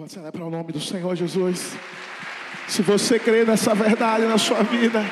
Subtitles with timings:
[0.00, 1.76] Pode celebrar o nome do Senhor Jesus.
[2.66, 5.04] Se você crê nessa verdade na sua vida,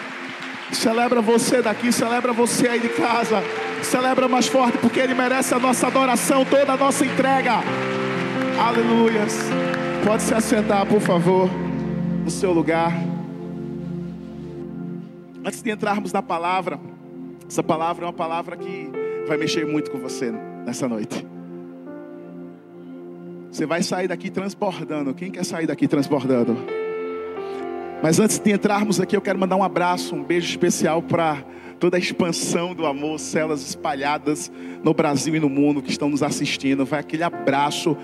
[0.72, 3.43] celebra você daqui, celebra você aí de casa.
[3.82, 7.56] Celebra mais forte, porque Ele merece a nossa adoração, toda a nossa entrega.
[8.59, 9.37] Aleluias.
[10.06, 11.50] Pode se assentar, por favor,
[12.24, 12.90] no seu lugar.
[15.44, 16.80] Antes de entrarmos na palavra,
[17.46, 18.91] essa palavra é uma palavra que
[19.28, 20.32] vai mexer muito com você
[20.64, 21.38] nessa noite.
[23.59, 25.12] Você vai sair daqui transbordando.
[25.12, 26.57] Quem quer sair daqui transbordando?
[28.01, 31.45] Mas antes de entrarmos aqui, eu quero mandar um abraço, um beijo especial para
[31.80, 34.49] toda a expansão do amor, celas espalhadas
[34.85, 36.85] no Brasil e no mundo que estão nos assistindo.
[36.87, 37.97] Vai aquele abraço.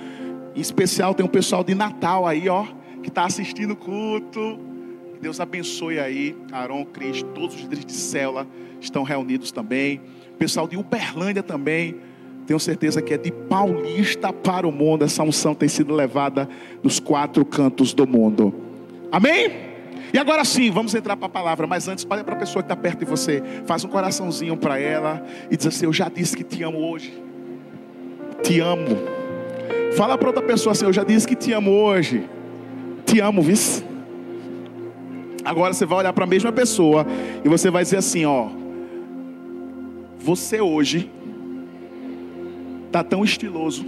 [0.57, 2.67] Em especial tem um pessoal de Natal aí, ó,
[3.01, 4.59] que está assistindo o culto.
[5.21, 8.45] Deus abençoe aí, Aaron, Cris, todos os líderes de célula
[8.81, 10.01] estão reunidos também.
[10.37, 11.95] Pessoal de Uberlândia também.
[12.47, 15.05] Tenho certeza que é de paulista para o mundo.
[15.05, 16.49] Essa unção tem sido levada
[16.83, 18.55] nos quatro cantos do mundo.
[19.11, 19.51] Amém?
[20.13, 21.67] E agora sim, vamos entrar para a palavra.
[21.67, 23.43] Mas antes, olha para a pessoa que está perto de você.
[23.67, 25.25] Faz um coraçãozinho para ela.
[25.51, 27.21] E diz assim: Eu já disse que te amo hoje.
[28.43, 28.97] Te amo.
[29.97, 32.29] Fala para outra pessoa assim: Eu já disse que te amo hoje.
[33.07, 33.85] Te amo, vice.
[35.45, 37.07] Agora você vai olhar para a mesma pessoa.
[37.43, 38.49] E você vai dizer assim: Ó.
[40.19, 41.11] Você hoje
[42.95, 43.85] está tão estiloso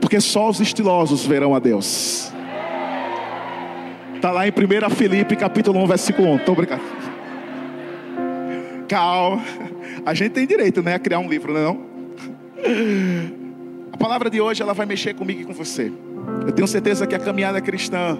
[0.00, 2.32] porque só os estilosos verão a Deus.
[4.14, 6.36] Está lá em 1 Filipe capítulo 1, versículo 1.
[6.36, 6.82] Estou brincando.
[8.88, 9.42] Calma.
[10.04, 10.94] A gente tem direito, né?
[10.94, 11.86] A criar um livro, não é não?
[13.92, 15.90] A palavra de hoje ela vai mexer comigo e com você.
[16.46, 18.16] Eu tenho certeza que a caminhada cristã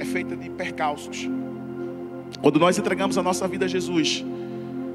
[0.00, 1.30] é feita de percalços.
[2.42, 4.24] Quando nós entregamos a nossa vida a Jesus,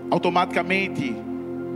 [0.09, 1.15] automaticamente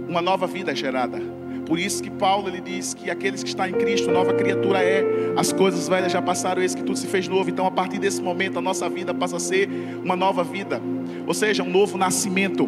[0.08, 1.20] uma nova vida é gerada.
[1.66, 5.04] Por isso que Paulo ele diz que aqueles que estão em Cristo, nova criatura é,
[5.38, 7.50] as coisas velhas já passaram, eis que tudo se fez novo.
[7.50, 9.70] Então, a partir desse momento, a nossa vida passa a ser
[10.04, 10.82] uma nova vida,
[11.26, 12.68] ou seja, um novo nascimento.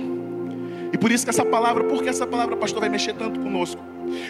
[0.94, 3.82] E por isso que essa palavra, por que essa palavra, pastor, vai mexer tanto conosco?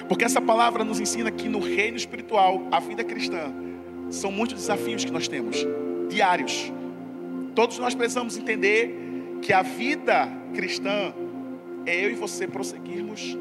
[0.08, 3.54] Porque essa palavra nos ensina que no reino espiritual, a vida cristã,
[4.10, 5.66] são muitos desafios que nós temos,
[6.10, 6.72] diários.
[7.54, 11.14] Todos nós precisamos entender que a vida cristã
[11.86, 13.38] é eu e você prosseguirmos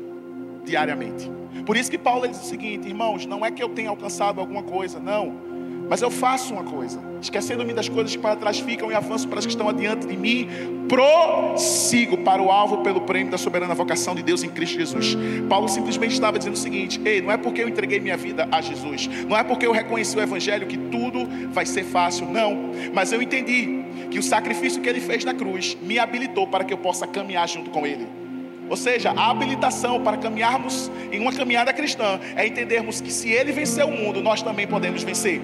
[0.65, 1.31] diariamente.
[1.65, 4.63] Por isso que Paulo diz o seguinte, irmãos, não é que eu tenha alcançado alguma
[4.63, 5.55] coisa, não.
[5.89, 9.39] Mas eu faço uma coisa, esquecendo-me das coisas que para trás ficam e avanço para
[9.39, 10.49] as que estão adiante de mim,
[10.89, 15.15] prossigo para o alvo pelo prêmio da soberana vocação de Deus em Cristo Jesus.
[15.47, 18.63] Paulo simplesmente estava dizendo o seguinte: Ei, não é porque eu entreguei minha vida a
[18.63, 22.73] Jesus, não é porque eu reconheci o Evangelho que tudo vai ser fácil, não.
[22.95, 26.73] Mas eu entendi que o sacrifício que ele fez na cruz me habilitou para que
[26.73, 28.24] eu possa caminhar junto com ele.
[28.69, 33.53] Ou seja, a habilitação para caminharmos em uma caminhada cristã é entendermos que se ele
[33.53, 35.41] venceu o mundo, nós também podemos vencer.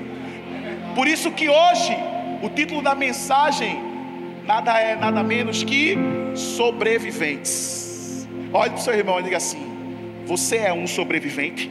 [0.94, 1.96] Por isso que hoje
[2.42, 3.78] o título da mensagem
[4.46, 5.96] nada é nada menos que
[6.34, 8.26] sobreviventes.
[8.52, 9.62] Olhe para o seu irmão e diga assim:
[10.26, 11.70] Você é um sobrevivente?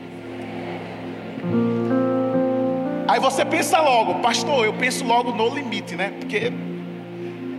[3.07, 6.13] Aí você pensa logo, pastor, eu penso logo no limite, né?
[6.19, 6.53] Porque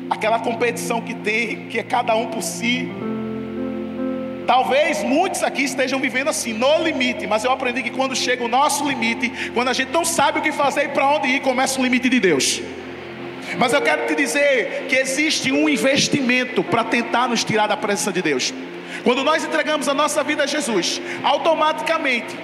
[0.09, 2.89] aquela competição que tem, que é cada um por si,
[4.51, 8.49] Talvez muitos aqui estejam vivendo assim, no limite, mas eu aprendi que quando chega o
[8.49, 11.79] nosso limite, quando a gente não sabe o que fazer e para onde ir, começa
[11.79, 12.61] o limite de Deus.
[13.57, 18.13] Mas eu quero te dizer que existe um investimento para tentar nos tirar da presença
[18.13, 18.53] de Deus.
[19.05, 22.37] Quando nós entregamos a nossa vida a Jesus, automaticamente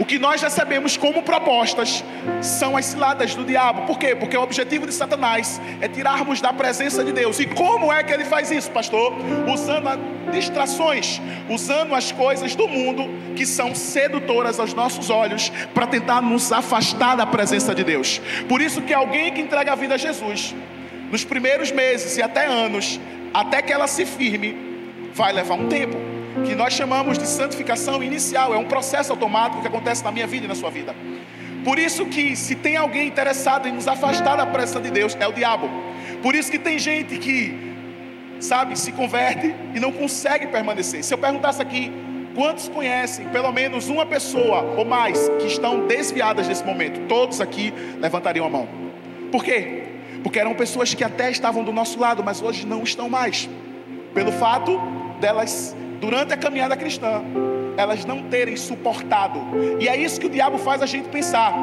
[0.00, 2.02] o que nós recebemos como propostas
[2.40, 3.82] são as ciladas do diabo.
[3.82, 4.16] Por quê?
[4.16, 7.38] Porque o objetivo de Satanás é tirarmos da presença de Deus.
[7.38, 9.12] E como é que ele faz isso, pastor?
[9.46, 10.00] Usando
[10.32, 16.50] distrações, usando as coisas do mundo que são sedutoras aos nossos olhos para tentar nos
[16.50, 18.22] afastar da presença de Deus.
[18.48, 20.54] Por isso que alguém que entrega a vida a Jesus,
[21.10, 22.98] nos primeiros meses e até anos,
[23.34, 24.56] até que ela se firme,
[25.12, 26.09] vai levar um tempo
[26.46, 30.44] que nós chamamos de santificação inicial, é um processo automático que acontece na minha vida
[30.44, 30.94] e na sua vida.
[31.64, 35.26] Por isso que se tem alguém interessado em nos afastar da presença de Deus, é
[35.26, 35.68] o diabo.
[36.22, 37.74] Por isso que tem gente que,
[38.38, 41.04] sabe, se converte e não consegue permanecer.
[41.04, 41.92] Se eu perguntasse aqui,
[42.34, 47.06] quantos conhecem pelo menos uma pessoa ou mais que estão desviadas nesse momento?
[47.08, 48.68] Todos aqui levantariam a mão.
[49.30, 49.84] Por quê?
[50.22, 53.48] Porque eram pessoas que até estavam do nosso lado, mas hoje não estão mais.
[54.14, 54.80] Pelo fato
[55.20, 57.22] delas durante a caminhada cristã,
[57.76, 59.40] elas não terem suportado.
[59.78, 61.54] E é isso que o diabo faz a gente pensar.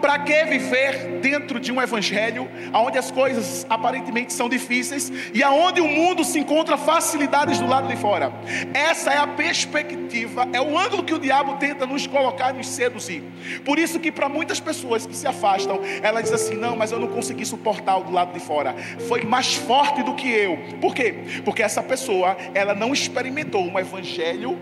[0.00, 5.80] Para que viver dentro de um evangelho onde as coisas aparentemente são difíceis e aonde
[5.80, 8.32] o mundo se encontra facilidades do lado de fora?
[8.72, 12.68] Essa é a perspectiva, é o ângulo que o diabo tenta nos colocar e nos
[12.68, 13.22] seduzir.
[13.62, 16.98] Por isso que para muitas pessoas que se afastam, ela diz assim: "Não, mas eu
[16.98, 18.74] não consegui suportar o do lado de fora.
[19.06, 20.58] Foi mais forte do que eu".
[20.80, 21.14] Por quê?
[21.44, 24.58] Porque essa pessoa, ela não experimentou um evangelho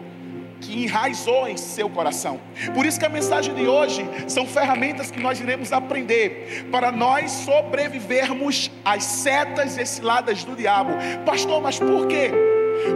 [0.61, 2.41] que enraizou em seu coração.
[2.75, 7.31] Por isso que a mensagem de hoje são ferramentas que nós iremos aprender para nós
[7.31, 10.93] sobrevivermos às setas e ciladas do diabo.
[11.25, 12.31] Pastor, mas por quê?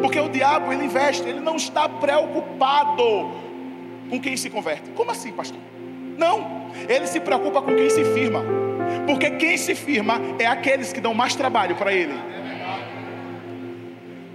[0.00, 3.32] Porque o diabo ele investe, ele não está preocupado
[4.08, 4.90] com quem se converte.
[4.90, 5.60] Como assim, pastor?
[6.18, 8.44] Não, ele se preocupa com quem se firma.
[9.06, 12.14] Porque quem se firma é aqueles que dão mais trabalho para ele.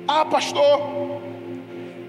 [0.07, 1.06] Ah, pastor,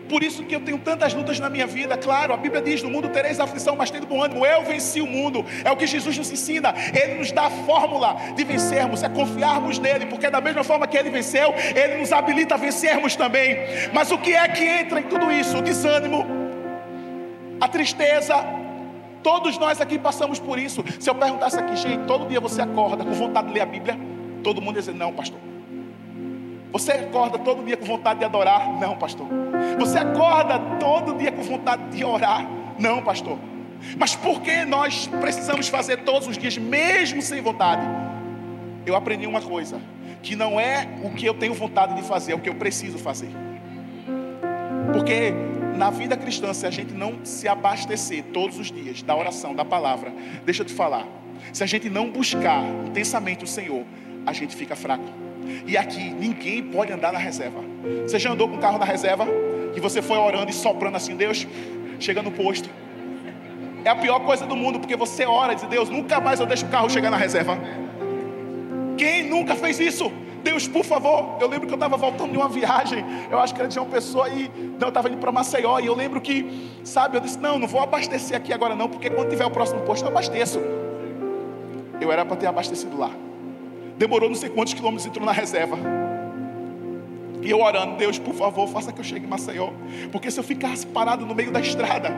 [0.09, 1.97] por isso que eu tenho tantas lutas na minha vida.
[1.97, 4.45] Claro, a Bíblia diz: no mundo tereis aflição, mas tendo bom ânimo.
[4.45, 5.45] Eu venci o mundo.
[5.65, 6.75] É o que Jesus nos ensina.
[6.95, 10.97] Ele nos dá a fórmula de vencermos, é confiarmos nele, porque da mesma forma que
[10.97, 13.57] ele venceu, ele nos habilita a vencermos também.
[13.93, 15.59] Mas o que é que entra em tudo isso?
[15.59, 16.27] O desânimo,
[17.61, 18.35] a tristeza.
[19.23, 20.85] Todos nós aqui passamos por isso.
[21.01, 23.99] Se eu perguntasse aqui, gente, todo dia você acorda com vontade de ler a Bíblia?
[24.43, 25.48] Todo mundo ia dizer: não, pastor.
[26.73, 28.69] Você acorda todo dia com vontade de adorar?
[28.79, 29.27] Não, pastor.
[29.79, 32.47] Você acorda todo dia com vontade de orar?
[32.79, 33.39] Não, pastor.
[33.97, 37.83] Mas por que nós precisamos fazer todos os dias, mesmo sem vontade?
[38.85, 39.81] Eu aprendi uma coisa:
[40.23, 42.99] que não é o que eu tenho vontade de fazer, é o que eu preciso
[42.99, 43.31] fazer.
[44.93, 45.33] Porque
[45.77, 49.65] na vida cristã, se a gente não se abastecer todos os dias da oração, da
[49.65, 50.13] palavra,
[50.45, 51.07] deixa eu te falar,
[51.53, 53.85] se a gente não buscar intensamente o Senhor,
[54.27, 55.28] a gente fica fraco.
[55.67, 57.61] E aqui ninguém pode andar na reserva.
[58.03, 59.27] Você já andou com o carro na reserva?
[59.75, 61.47] Que você foi orando e soprando assim, Deus,
[61.99, 62.69] chega no posto.
[63.85, 66.47] É a pior coisa do mundo, porque você ora e diz, Deus, nunca mais eu
[66.47, 67.59] deixo o carro chegar na reserva.
[68.97, 70.11] Quem nunca fez isso?
[70.43, 71.37] Deus, por favor.
[71.41, 73.87] Eu lembro que eu estava voltando de uma viagem, eu acho que era de uma
[73.87, 75.79] pessoa e não, eu estava indo para Maceió.
[75.79, 79.11] E eu lembro que, sabe, eu disse: Não, não vou abastecer aqui agora, não, porque
[79.11, 80.61] quando tiver o próximo posto eu abasteço.
[82.01, 83.11] Eu era para ter abastecido lá.
[83.99, 85.77] Demorou não sei quantos quilômetros, entrou na reserva.
[87.43, 89.71] E eu orando, Deus, por favor, faça que eu chegue em Maceió.
[90.13, 92.13] Porque se eu ficasse parado no meio da estrada,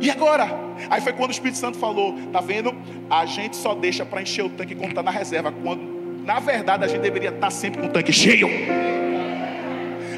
[0.00, 0.48] e agora?
[0.90, 2.74] Aí foi quando o Espírito Santo falou: tá vendo?
[3.10, 5.52] A gente só deixa para encher o tanque quando está na reserva.
[5.52, 8.48] Quando, na verdade, a gente deveria estar tá sempre com o tanque cheio.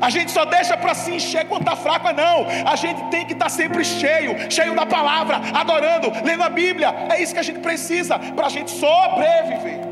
[0.00, 2.46] A gente só deixa para se encher quando está fraco, não.
[2.70, 6.94] A gente tem que estar tá sempre cheio, cheio da palavra, adorando, lendo a Bíblia.
[7.10, 9.87] É isso que a gente precisa para a gente sobreviver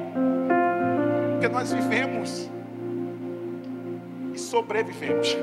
[1.37, 2.49] porque nós vivemos
[4.33, 5.37] e sobrevivemos.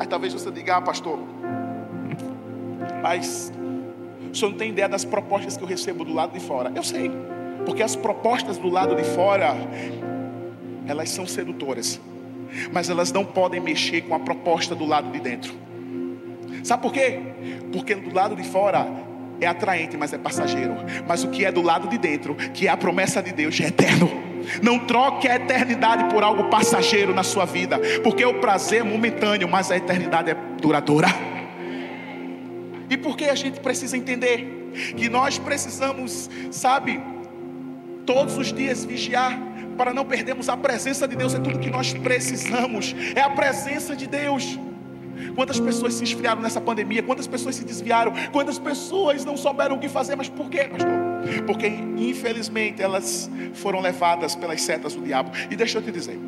[0.00, 1.18] Aí talvez você diga, ah, pastor,
[3.02, 3.52] mas
[4.32, 6.72] o senhor não tem ideia das propostas que eu recebo do lado de fora.
[6.74, 7.10] Eu sei,
[7.66, 9.54] porque as propostas do lado de fora,
[10.86, 12.00] elas são sedutoras,
[12.72, 15.52] mas elas não podem mexer com a proposta do lado de dentro.
[16.64, 17.20] Sabe por quê?
[17.70, 18.86] Porque do lado de fora
[19.40, 20.76] é atraente, mas é passageiro.
[21.06, 23.64] Mas o que é do lado de dentro, que é a promessa de Deus, é
[23.64, 24.10] eterno.
[24.62, 29.48] Não troque a eternidade por algo passageiro na sua vida, porque o prazer é momentâneo,
[29.48, 31.08] mas a eternidade é duradoura.
[32.90, 37.00] E por que a gente precisa entender que nós precisamos, sabe,
[38.06, 39.38] todos os dias vigiar
[39.76, 43.94] para não perdermos a presença de Deus, é tudo que nós precisamos, é a presença
[43.94, 44.58] de Deus.
[45.34, 47.02] Quantas pessoas se esfriaram nessa pandemia?
[47.02, 48.12] Quantas pessoas se desviaram?
[48.32, 50.16] Quantas pessoas não souberam o que fazer?
[50.16, 51.44] Mas por quê, pastor?
[51.46, 55.30] Porque infelizmente elas foram levadas pelas setas do diabo.
[55.50, 56.18] E deixa eu te dizer,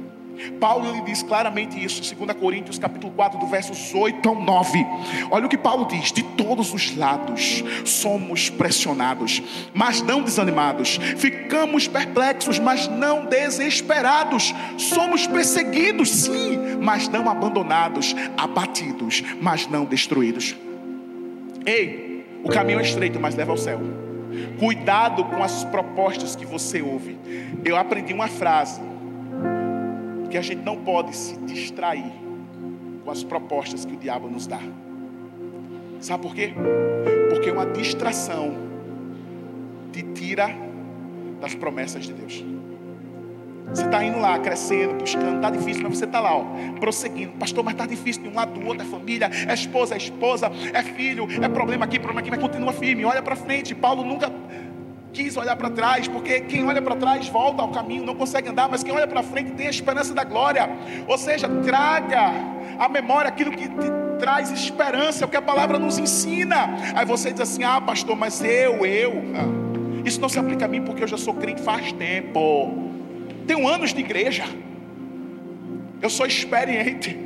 [0.58, 4.86] Paulo ele diz claramente isso em 2 Coríntios capítulo 4, do versos 8 ao 9.
[5.30, 9.42] Olha o que Paulo diz: de todos os lados somos pressionados,
[9.74, 10.98] mas não desanimados.
[11.16, 14.54] Ficamos perplexos, mas não desesperados.
[14.76, 20.56] Somos perseguidos, sim, mas não abandonados, abatidos, mas não destruídos.
[21.66, 23.80] Ei, o caminho é estreito, mas leva ao céu.
[24.58, 27.18] Cuidado com as propostas que você ouve.
[27.64, 28.80] Eu aprendi uma frase
[30.30, 32.12] que a gente não pode se distrair
[33.04, 34.60] com as propostas que o diabo nos dá.
[36.00, 36.52] Sabe por quê?
[37.28, 38.54] Porque uma distração
[39.92, 40.48] te tira
[41.40, 42.44] das promessas de Deus.
[43.68, 46.44] Você está indo lá, crescendo, buscando, está difícil, mas você está lá, ó,
[46.80, 47.32] prosseguindo.
[47.32, 50.50] Pastor, mas está difícil de um lado do outro, é família, é esposa, é esposa,
[50.72, 53.74] é filho, é problema aqui, problema aqui, mas continua firme, olha para frente.
[53.74, 54.32] Paulo nunca
[55.12, 58.68] quis olhar para trás, porque quem olha para trás volta ao caminho, não consegue andar,
[58.68, 60.68] mas quem olha para frente tem a esperança da glória.
[61.06, 62.32] Ou seja, traga
[62.78, 63.68] à memória aquilo que
[64.18, 66.76] traz esperança, é o que a palavra nos ensina.
[66.94, 69.12] Aí você diz assim: ah, pastor, mas eu, eu.
[70.04, 72.90] Isso não se aplica a mim porque eu já sou crente faz tempo.
[73.46, 74.44] Tenho anos de igreja.
[76.00, 77.18] Eu sou experiente.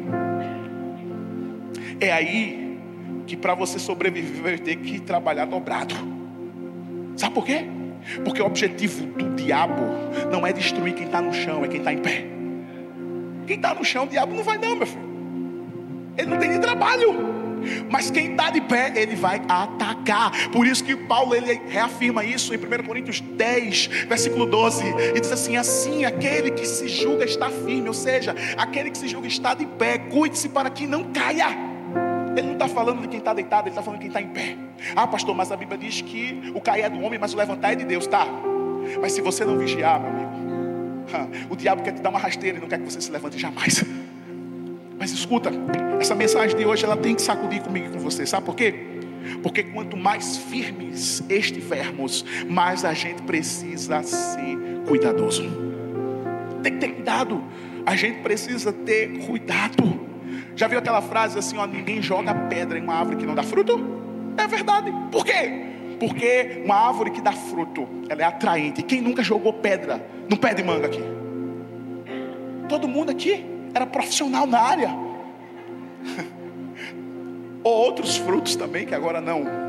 [2.00, 2.79] É aí
[3.26, 6.13] que para você sobreviver vai ter que trabalhar dobrado.
[7.16, 7.64] Sabe por quê?
[8.25, 9.83] Porque o objetivo do diabo
[10.30, 12.26] não é destruir quem está no chão, é quem está em pé.
[13.47, 15.04] Quem está no chão, o diabo não vai não, meu filho.
[16.16, 17.35] Ele não tem nem trabalho.
[17.90, 20.50] Mas quem está de pé, ele vai atacar.
[20.50, 24.85] Por isso que Paulo ele reafirma isso em 1 Coríntios 10, versículo 12.
[25.14, 29.09] E diz assim: Assim, aquele que se julga está firme, ou seja, aquele que se
[29.09, 31.74] julga está de pé, cuide-se para que não caia.
[32.37, 34.29] Ele não está falando de quem está deitado, ele está falando de quem está em
[34.29, 34.57] pé.
[34.95, 37.73] Ah, pastor, mas a Bíblia diz que o cair é do homem, mas o levantar
[37.73, 38.26] é de Deus, tá?
[39.00, 40.35] Mas se você não vigiar, meu amigo,
[41.50, 43.85] o diabo quer te dar uma rasteira e não quer que você se levante jamais.
[44.99, 45.50] Mas escuta,
[46.00, 48.75] essa mensagem de hoje ela tem que sacudir comigo e com você, sabe por quê?
[49.43, 55.45] Porque quanto mais firmes estivermos, mais a gente precisa ser cuidadoso.
[56.62, 57.43] Tem que ter cuidado.
[57.87, 60.13] A gente precisa ter cuidado.
[60.56, 63.42] Já viu aquela frase assim, ó, ninguém joga pedra em uma árvore que não dá
[63.42, 63.78] fruto?
[64.37, 64.92] É verdade.
[65.11, 65.64] Por quê?
[65.99, 68.82] Porque uma árvore que dá fruto, ela é atraente.
[68.82, 71.02] Quem nunca jogou pedra no pé de manga aqui?
[72.68, 73.44] Todo mundo aqui
[73.75, 74.90] era profissional na área.
[77.62, 79.64] Ou outros frutos também, que agora não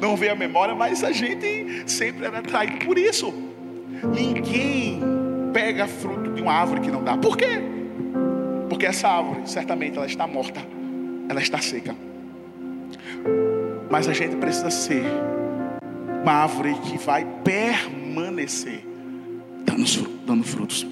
[0.00, 3.32] não vem a memória, mas a gente sempre era atraído por isso.
[4.14, 5.00] Ninguém
[5.52, 7.16] pega fruto de uma árvore que não dá.
[7.16, 7.75] Por quê?
[8.68, 10.60] Porque essa árvore, certamente, ela está morta,
[11.28, 11.94] ela está seca.
[13.90, 15.04] Mas a gente precisa ser
[16.22, 18.84] uma árvore que vai permanecer
[20.26, 20.86] dando, frutos.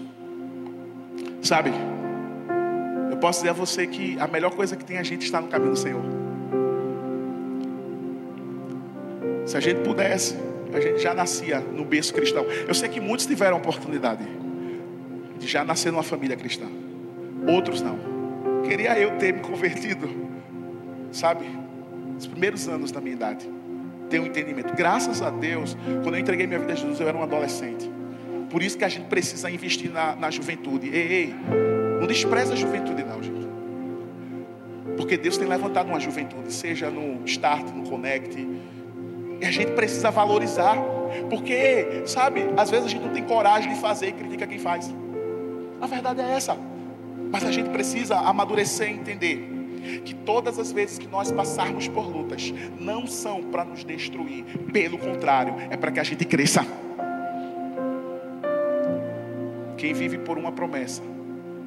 [1.42, 1.70] Sabe?
[3.10, 5.40] Eu posso dizer a você que a melhor coisa que tem é a gente estar
[5.40, 6.02] no caminho do Senhor.
[9.46, 10.36] Se a gente pudesse,
[10.72, 12.44] a gente já nascia no berço cristão.
[12.66, 14.24] Eu sei que muitos tiveram a oportunidade
[15.38, 16.66] de já nascer numa família cristã.
[17.46, 17.98] Outros não.
[18.66, 20.08] Queria eu ter me convertido,
[21.12, 21.44] sabe?
[22.14, 23.48] Nos primeiros anos da minha idade.
[24.08, 24.74] Ter um entendimento.
[24.74, 27.90] Graças a Deus, quando eu entreguei minha vida a Jesus, eu era um adolescente.
[28.50, 30.88] Por isso que a gente precisa investir na, na juventude.
[30.88, 31.34] Ei, ei,
[32.00, 33.48] não despreza a juventude, não, gente.
[34.96, 38.36] Porque Deus tem levantado uma juventude, seja no Start, no Connect.
[39.40, 40.76] E a gente precisa valorizar.
[41.28, 44.94] Porque, sabe, às vezes a gente não tem coragem de fazer e critica quem faz.
[45.80, 46.56] A verdade é essa.
[47.34, 49.44] Mas a gente precisa amadurecer e entender
[50.04, 54.96] que todas as vezes que nós passarmos por lutas, não são para nos destruir, pelo
[54.96, 56.64] contrário, é para que a gente cresça.
[59.76, 61.02] Quem vive por uma promessa,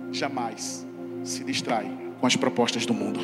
[0.09, 0.88] jamais
[1.21, 3.19] se distrai com as propostas do mundo.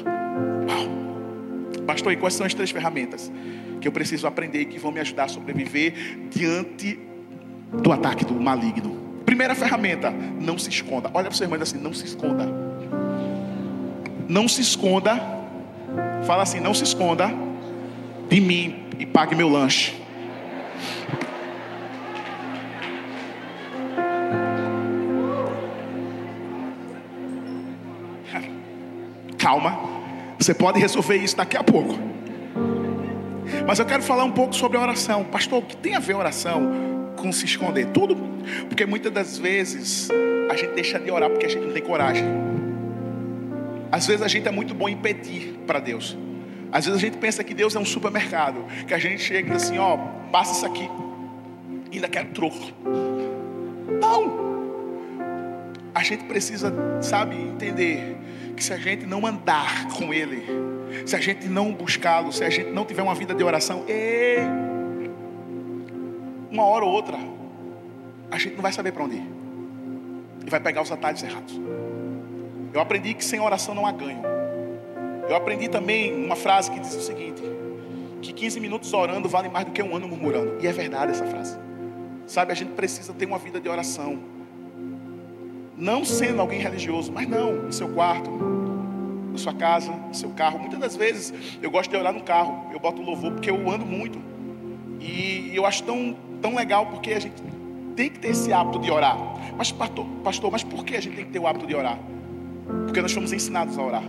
[0.68, 1.86] Uau.
[1.88, 3.32] Pastor, e quais são as três ferramentas
[3.80, 5.94] que eu preciso aprender e que vão me ajudar a sobreviver
[6.30, 7.00] diante
[7.72, 9.03] do ataque do maligno?
[9.26, 11.10] Primeira ferramenta, não se esconda.
[11.14, 12.48] Olha para o seu irmão assim, não se esconda.
[14.28, 15.16] Não se esconda.
[16.26, 17.32] Fala assim, não se esconda
[18.30, 20.02] de mim e pague meu lanche.
[29.38, 29.78] Calma,
[30.40, 32.00] você pode resolver isso daqui a pouco.
[33.68, 35.26] Mas eu quero falar um pouco sobre a oração.
[35.26, 36.93] Pastor, o que tem a ver oração
[37.24, 37.88] com se esconder?
[37.88, 38.18] Tudo.
[38.68, 40.10] Porque muitas das vezes
[40.52, 42.26] a gente deixa de orar porque a gente não tem coragem.
[43.90, 46.18] Às vezes a gente é muito bom em pedir para Deus.
[46.70, 49.78] Às vezes a gente pensa que Deus é um supermercado, que a gente chega assim,
[49.78, 49.96] ó,
[50.32, 50.90] passa isso aqui,
[51.94, 52.74] ainda quer troco.
[54.02, 54.44] Não.
[55.96, 58.18] A gente precisa, sabe, entender
[58.58, 60.44] que se a gente não andar com Ele,
[61.06, 64.40] se a gente não buscá-lo, se a gente não tiver uma vida de oração, ei,
[66.54, 67.18] uma hora ou outra,
[68.30, 69.28] a gente não vai saber para onde ir.
[70.46, 71.60] E vai pegar os atalhos errados.
[72.72, 74.22] Eu aprendi que sem oração não há ganho.
[75.28, 77.42] Eu aprendi também uma frase que diz o seguinte:
[78.22, 80.58] que 15 minutos orando vale mais do que um ano murmurando.
[80.62, 81.58] E é verdade essa frase.
[82.28, 84.20] Sabe, a gente precisa ter uma vida de oração.
[85.76, 88.30] Não sendo alguém religioso, mas não, no seu quarto,
[89.32, 90.60] na sua casa, no seu carro.
[90.60, 92.72] Muitas das vezes eu gosto de orar no carro.
[92.72, 94.20] Eu boto louvor porque eu ando muito.
[95.00, 97.42] E eu acho tão, tão legal porque a gente
[97.96, 99.18] tem que ter esse hábito de orar.
[99.58, 101.98] Mas, pastor, pastor, mas por que a gente tem que ter o hábito de orar?
[102.86, 104.04] Porque nós fomos ensinados a orar.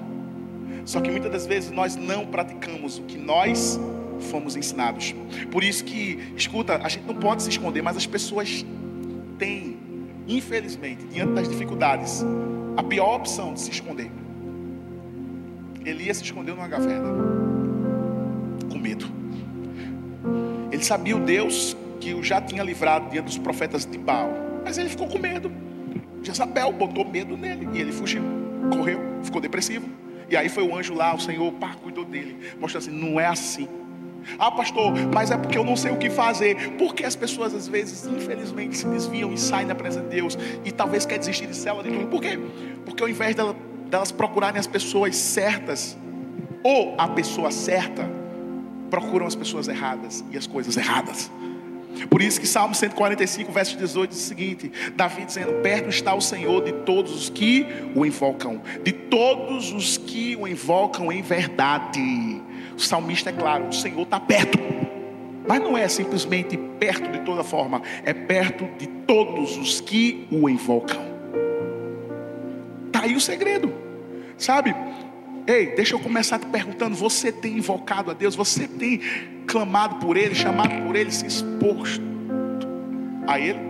[0.84, 3.78] Só que muitas das vezes nós não praticamos o que nós
[4.30, 5.14] fomos ensinados.
[5.50, 8.66] Por isso que, escuta, a gente não pode se esconder, mas as pessoas
[9.38, 9.78] têm,
[10.26, 12.24] infelizmente, diante das dificuldades,
[12.76, 14.10] a pior opção de se esconder.
[15.84, 17.10] Elias se escondeu numa caverna,
[18.70, 19.06] com medo.
[20.72, 24.30] Ele sabia o Deus que o já tinha livrado diante dos profetas de Baal,
[24.62, 25.50] mas ele ficou com medo.
[26.22, 28.22] Jezabel botou medo nele e ele fugiu,
[28.70, 29.88] correu, ficou depressivo.
[30.28, 33.26] E aí foi o anjo lá, o Senhor, pá, cuidou dele, mostrou assim: não é
[33.26, 33.66] assim.
[34.38, 36.72] Ah, pastor, mas é porque eu não sei o que fazer.
[36.72, 40.72] Porque as pessoas às vezes, infelizmente, se desviam e saem da presença de Deus e
[40.72, 42.06] talvez quer desistir de célula de tudo.
[42.08, 42.38] Por quê?
[42.84, 43.34] Porque ao invés
[43.90, 45.96] delas procurarem as pessoas certas
[46.62, 48.10] ou a pessoa certa,
[48.90, 51.30] procuram as pessoas erradas e as coisas erradas.
[52.08, 56.20] Por isso que Salmo 145, verso 18 diz o seguinte: Davi dizendo: Perto está o
[56.20, 62.42] Senhor de todos os que o invocam, de todos os que o invocam em verdade.
[62.76, 64.58] O salmista é claro: o Senhor está perto,
[65.46, 70.48] mas não é simplesmente perto de toda forma, é perto de todos os que o
[70.48, 71.02] invocam.
[72.86, 73.72] Está aí o segredo,
[74.36, 74.74] sabe?
[75.46, 78.34] Ei, deixa eu começar te perguntando: você tem invocado a Deus?
[78.34, 79.00] Você tem
[79.46, 82.02] clamado por Ele, chamado por Ele, se exposto
[83.26, 83.60] a Ele?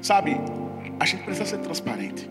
[0.00, 0.36] Sabe,
[1.00, 2.30] a gente precisa ser transparente.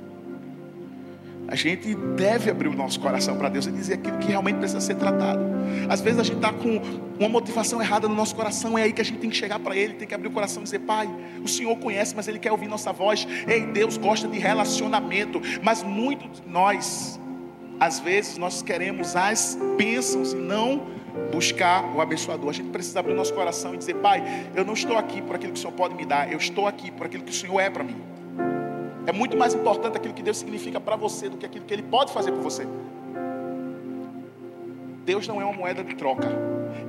[1.48, 4.80] A gente deve abrir o nosso coração para Deus e dizer aquilo que realmente precisa
[4.80, 5.44] ser tratado.
[5.90, 6.82] Às vezes a gente está com
[7.20, 9.76] uma motivação errada no nosso coração, é aí que a gente tem que chegar para
[9.76, 11.08] Ele, tem que abrir o coração e dizer: Pai,
[11.44, 13.28] o Senhor conhece, mas Ele quer ouvir nossa voz.
[13.48, 17.20] Ei, Deus gosta de relacionamento, mas muitos de nós
[17.80, 20.88] às vezes nós queremos as bênçãos e não
[21.32, 22.50] buscar o abençoador.
[22.50, 24.24] A gente precisa abrir o nosso coração e dizer: Pai,
[24.56, 26.92] eu não estou aqui por aquilo que o Senhor pode me dar, eu estou aqui
[26.92, 28.02] por aquilo que o Senhor é para mim.
[29.06, 31.84] É muito mais importante aquilo que Deus significa para você do que aquilo que Ele
[31.84, 32.66] pode fazer por você.
[35.06, 36.28] Deus não é uma moeda de troca.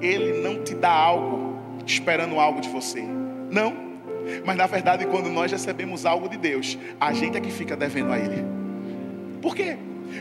[0.01, 3.03] Ele não te dá algo esperando algo de você.
[3.51, 3.75] Não.
[4.45, 8.13] Mas na verdade, quando nós recebemos algo de Deus, a gente é que fica devendo
[8.13, 8.45] a Ele.
[9.43, 9.77] Por quê?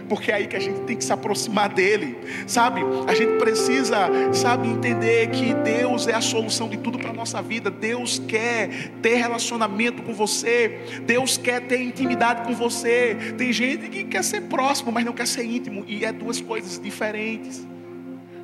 [0.07, 2.81] Porque é aí que a gente tem que se aproximar dele, sabe?
[3.07, 3.97] A gente precisa,
[4.33, 7.69] sabe, entender que Deus é a solução de tudo para a nossa vida.
[7.69, 13.15] Deus quer ter relacionamento com você, Deus quer ter intimidade com você.
[13.37, 16.79] Tem gente que quer ser próximo, mas não quer ser íntimo, e é duas coisas
[16.79, 17.65] diferentes.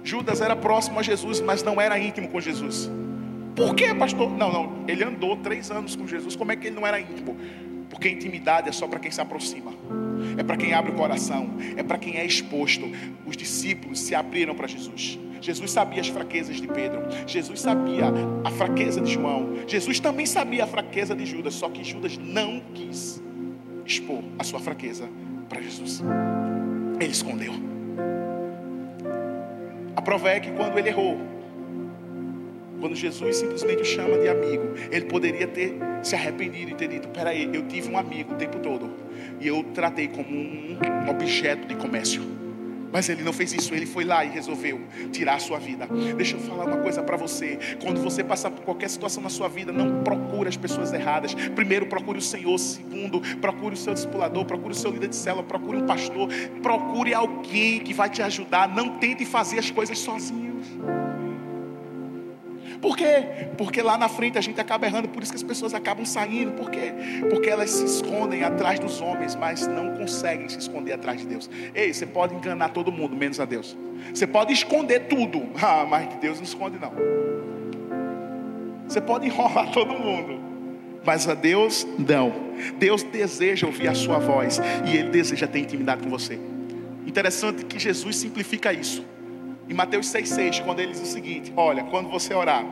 [0.03, 2.89] Judas era próximo a Jesus, mas não era íntimo com Jesus.
[3.55, 4.31] Por quê, pastor?
[4.37, 7.37] Não, não, ele andou três anos com Jesus, como é que ele não era íntimo?
[7.99, 9.73] Porque intimidade é só para quem se aproxima
[10.37, 12.85] é para quem abre o coração, é para quem é exposto.
[13.25, 15.19] Os discípulos se abriram para Jesus.
[15.41, 18.05] Jesus sabia as fraquezas de Pedro, Jesus sabia
[18.43, 22.61] a fraqueza de João, Jesus também sabia a fraqueza de Judas, só que Judas não
[22.73, 23.21] quis
[23.85, 25.09] expor a sua fraqueza
[25.47, 26.01] para Jesus.
[26.99, 27.53] Ele escondeu.
[29.95, 31.17] A prova é que quando ele errou,
[32.79, 37.07] quando Jesus simplesmente o chama de amigo, ele poderia ter se arrependido e ter dito:
[37.09, 38.89] Peraí, eu tive um amigo o tempo todo
[39.39, 40.77] e eu tratei como um
[41.09, 42.39] objeto de comércio.
[42.91, 45.87] Mas ele não fez isso, ele foi lá e resolveu tirar a sua vida.
[46.17, 47.59] Deixa eu falar uma coisa para você.
[47.81, 51.33] Quando você passar por qualquer situação na sua vida, não procure as pessoas erradas.
[51.33, 52.57] Primeiro, procure o Senhor.
[52.57, 56.29] Segundo, procure o seu discipulador, procure o seu líder de célula, procure um pastor,
[56.63, 58.67] procure alguém que vai te ajudar.
[58.67, 60.59] Não tente fazer as coisas sozinho.
[62.81, 63.47] Por quê?
[63.57, 66.51] Porque lá na frente a gente acaba errando, por isso que as pessoas acabam saindo.
[66.53, 66.93] Por quê?
[67.29, 71.49] Porque elas se escondem atrás dos homens, mas não conseguem se esconder atrás de Deus.
[71.75, 73.77] Ei, você pode enganar todo mundo, menos a Deus.
[74.13, 76.93] Você pode esconder tudo, ah, mas Deus não esconde, não.
[78.87, 80.39] Você pode enrolar todo mundo,
[81.05, 82.33] mas a Deus não.
[82.77, 86.39] Deus deseja ouvir a sua voz e Ele deseja ter intimidade com você.
[87.05, 89.03] Interessante que Jesus simplifica isso.
[89.69, 92.65] Em Mateus 6,6, quando ele diz o seguinte: Olha, quando você orar,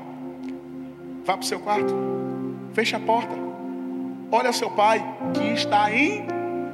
[1.23, 1.93] vá para o seu quarto,
[2.73, 3.35] feche a porta,
[4.31, 5.03] olha o seu pai
[5.35, 6.25] que está em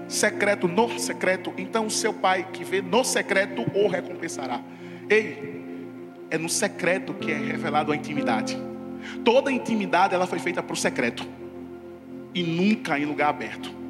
[0.08, 4.62] secreto, no secreto, então o seu pai que vê no secreto o recompensará.
[5.10, 5.62] Ei,
[6.30, 8.58] é no secreto que é revelado a intimidade.
[9.26, 11.28] Toda intimidade ela foi feita para o secreto
[12.34, 13.83] e nunca em lugar aberto.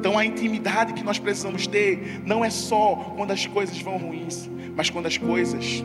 [0.00, 4.48] Então a intimidade que nós precisamos ter não é só quando as coisas vão ruins,
[4.74, 5.84] mas quando as coisas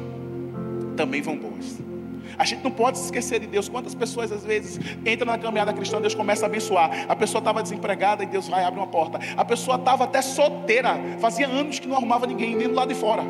[0.95, 1.83] também vão boas.
[2.37, 3.67] A gente não pode se esquecer de Deus.
[3.67, 7.05] Quantas pessoas às vezes entram na caminhada cristã, Deus começa a abençoar.
[7.09, 9.19] A pessoa estava desempregada e Deus vai abrir uma porta.
[9.35, 12.95] A pessoa estava até solteira, fazia anos que não arrumava ninguém, nem do lado de
[12.95, 13.23] fora.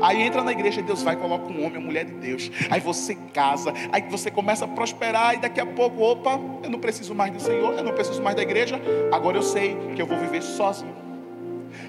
[0.00, 2.50] Aí entra na igreja, Deus vai, coloca um homem, uma mulher de Deus.
[2.70, 6.78] Aí você casa, aí você começa a prosperar, e daqui a pouco, opa, eu não
[6.78, 8.80] preciso mais do Senhor, eu não preciso mais da igreja,
[9.12, 10.94] agora eu sei que eu vou viver sozinho.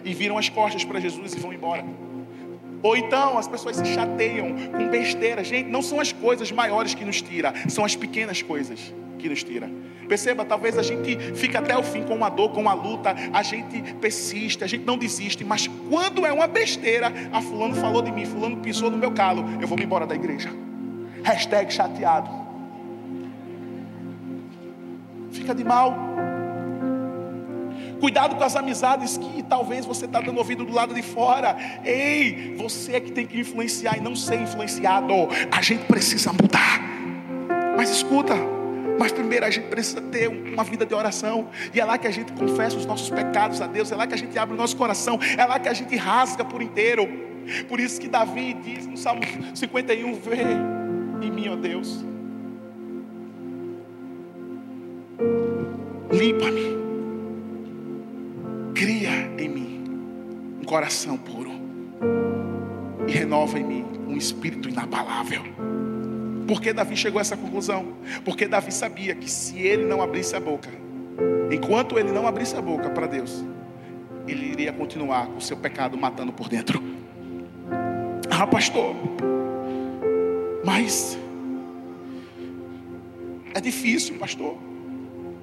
[0.03, 1.83] E viram as costas para Jesus e vão embora.
[2.83, 5.43] Ou então as pessoas se chateiam com besteira.
[5.43, 9.43] Gente, não são as coisas maiores que nos tiram, são as pequenas coisas que nos
[9.43, 9.69] tira.
[10.07, 13.41] Perceba, talvez a gente fique até o fim com uma dor, com uma luta, a
[13.41, 18.01] gente persiste, a gente não desiste, mas quando é uma besteira, a ah, fulano falou
[18.01, 20.49] de mim, fulano pisou no meu calo, eu vou me embora da igreja.
[21.23, 22.29] Hashtag chateado.
[25.31, 25.95] Fica de mal.
[28.01, 31.55] Cuidado com as amizades que talvez você está dando ouvido do lado de fora.
[31.85, 35.13] Ei, você é que tem que influenciar e não ser influenciado.
[35.51, 36.81] A gente precisa mudar.
[37.77, 38.33] Mas escuta,
[38.99, 41.49] mas primeiro a gente precisa ter uma vida de oração.
[41.73, 43.91] E é lá que a gente confessa os nossos pecados a Deus.
[43.91, 45.19] É lá que a gente abre o nosso coração.
[45.37, 47.07] É lá que a gente rasga por inteiro.
[47.67, 49.21] Por isso que Davi diz no Salmo
[49.53, 52.03] 51: Vê em mim, ó Deus.
[56.11, 56.81] Limpa-me.
[58.75, 59.83] Cria em mim
[60.61, 61.51] um coração puro.
[63.07, 65.70] E renova em mim um espírito inabalável.
[66.51, 67.93] Por que Davi chegou a essa conclusão?
[68.25, 70.67] Porque Davi sabia que se ele não abrisse a boca,
[71.49, 73.41] enquanto ele não abrisse a boca para Deus,
[74.27, 76.83] ele iria continuar com o seu pecado matando por dentro.
[78.29, 78.93] Ah, pastor,
[80.65, 81.17] mas
[83.53, 84.57] é difícil, pastor.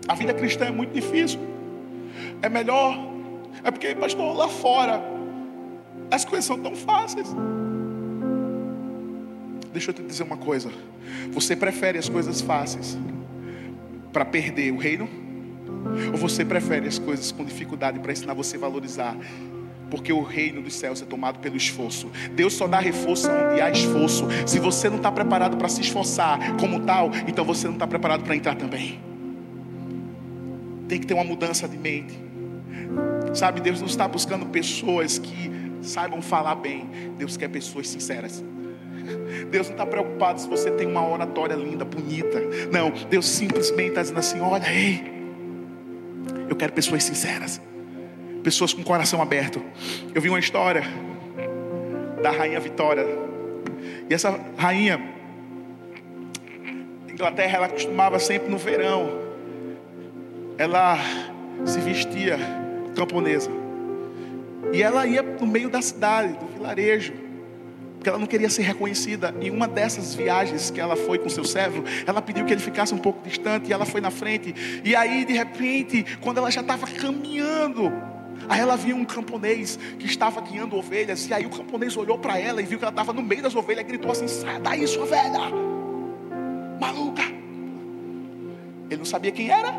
[0.07, 1.41] A vida cristã é muito difícil.
[2.43, 2.99] É melhor,
[3.65, 5.03] é porque, pastor, lá fora
[6.11, 7.35] as coisas são tão fáceis.
[9.79, 10.73] Deixa eu te dizer uma coisa.
[11.31, 12.99] Você prefere as coisas fáceis
[14.13, 15.09] para perder o reino?
[16.11, 19.17] Ou você prefere as coisas com dificuldade para ensinar você a valorizar?
[19.89, 22.11] Porque o reino dos céus é tomado pelo esforço.
[22.35, 24.27] Deus só dá reforço onde há esforço.
[24.49, 28.25] Se você não está preparado para se esforçar como tal, então você não está preparado
[28.25, 28.99] para entrar também.
[30.89, 32.19] Tem que ter uma mudança de mente.
[33.33, 36.91] Sabe, Deus não está buscando pessoas que saibam falar bem.
[37.17, 38.43] Deus quer pessoas sinceras.
[39.51, 42.41] Deus não está preocupado se você tem uma oratória linda, bonita.
[42.71, 45.03] Não, Deus simplesmente está dizendo assim: olha, ei,
[46.49, 47.61] eu quero pessoas sinceras,
[48.43, 49.63] pessoas com coração aberto.
[50.15, 50.83] Eu vi uma história
[52.23, 53.07] da rainha Vitória,
[54.11, 55.01] e essa rainha,
[57.09, 59.11] Inglaterra, ela costumava sempre no verão,
[60.57, 60.99] ela
[61.65, 62.39] se vestia
[62.97, 63.51] camponesa,
[64.73, 67.28] e ela ia no meio da cidade, do vilarejo
[67.99, 69.35] porque ela não queria ser reconhecida.
[69.41, 72.95] Em uma dessas viagens que ela foi com seu servo, ela pediu que ele ficasse
[72.95, 74.55] um pouco distante e ela foi na frente.
[74.85, 77.93] E aí, de repente, quando ela já estava caminhando,
[78.49, 81.29] aí ela viu um camponês que estava guiando ovelhas.
[81.29, 83.55] E aí o camponês olhou para ela e viu que ela estava no meio das
[83.57, 85.41] ovelhas e gritou assim: Sai daí, sua velha,
[86.81, 87.23] maluca.
[88.89, 89.75] Ele não sabia quem era.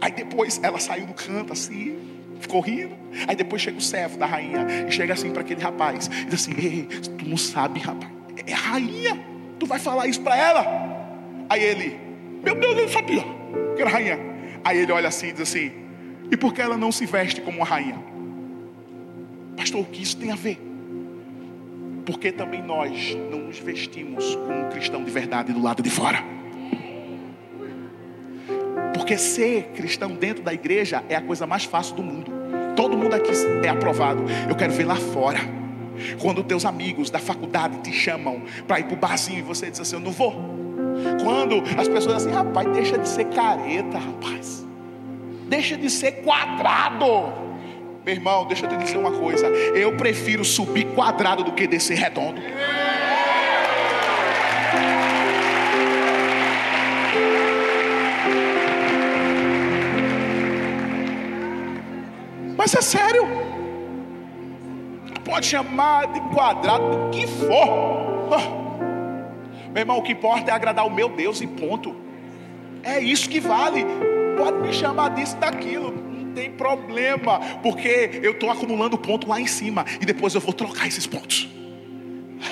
[0.00, 2.96] Aí depois ela saiu do canto assim ficou rindo.
[3.26, 6.34] Aí depois chega o servo da rainha e chega assim para aquele rapaz, e diz
[6.34, 6.82] assim: Ei,
[7.18, 8.10] tu não sabe, rapaz,
[8.46, 9.18] é rainha,
[9.58, 10.66] tu vai falar isso para ela?
[11.48, 11.98] Aí ele,
[12.44, 13.24] meu Deus, eu não sabia
[13.74, 14.18] que era rainha.
[14.64, 15.72] Aí ele olha assim e diz assim:
[16.30, 17.98] E por que ela não se veste como uma rainha?
[19.56, 20.60] Pastor, o que isso tem a ver?
[22.06, 26.37] Porque também nós não nos vestimos como um cristão de verdade do lado de fora.
[28.94, 32.32] Porque ser cristão dentro da igreja é a coisa mais fácil do mundo.
[32.76, 33.30] Todo mundo aqui
[33.64, 34.24] é aprovado.
[34.48, 35.38] Eu quero ver lá fora.
[36.20, 39.80] Quando teus amigos da faculdade te chamam para ir para o barzinho e você diz
[39.80, 40.32] assim: Eu não vou.
[41.22, 44.66] Quando as pessoas assim: Rapaz, deixa de ser careta, rapaz.
[45.48, 47.32] Deixa de ser quadrado.
[48.04, 49.46] Meu irmão, deixa eu te dizer uma coisa.
[49.48, 52.40] Eu prefiro subir quadrado do que descer redondo.
[62.58, 63.22] Mas é sério.
[65.24, 68.28] Pode chamar de quadrado do que for.
[68.34, 69.68] Ah.
[69.72, 71.94] Meu irmão, o que importa é agradar o meu Deus e ponto.
[72.82, 73.86] É isso que vale.
[74.36, 75.92] Pode me chamar disso, daquilo.
[75.92, 77.38] Não tem problema.
[77.62, 79.84] Porque eu estou acumulando ponto lá em cima.
[80.00, 81.48] E depois eu vou trocar esses pontos.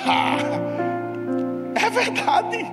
[0.05, 0.37] Ah,
[1.75, 2.65] é verdade.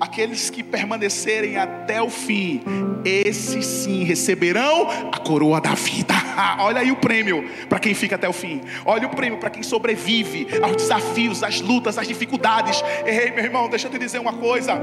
[0.00, 2.62] Aqueles que permanecerem até o fim,
[3.04, 6.14] esses sim receberão a coroa da vida.
[6.60, 8.62] Olha aí o prêmio para quem fica até o fim.
[8.86, 12.82] Olha o prêmio para quem sobrevive aos desafios, às lutas, às dificuldades.
[13.04, 14.80] Ei, meu irmão, deixa eu te dizer uma coisa: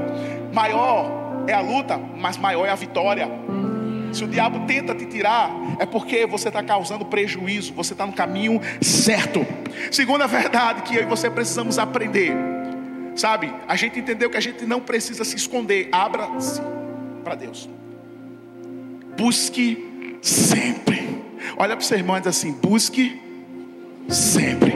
[0.52, 3.28] maior é a luta, mas maior é a vitória.
[4.12, 5.50] Se o diabo tenta te tirar,
[5.80, 9.44] é porque você está causando prejuízo, você está no caminho certo.
[9.90, 12.57] Segunda verdade que eu e você precisamos aprender
[13.18, 15.88] Sabe, a gente entendeu que a gente não precisa se esconder.
[15.90, 16.62] Abra-se
[17.24, 17.68] para Deus.
[19.16, 21.20] Busque sempre.
[21.56, 23.20] Olha para o seu irmão e diz assim: busque
[24.08, 24.72] sempre.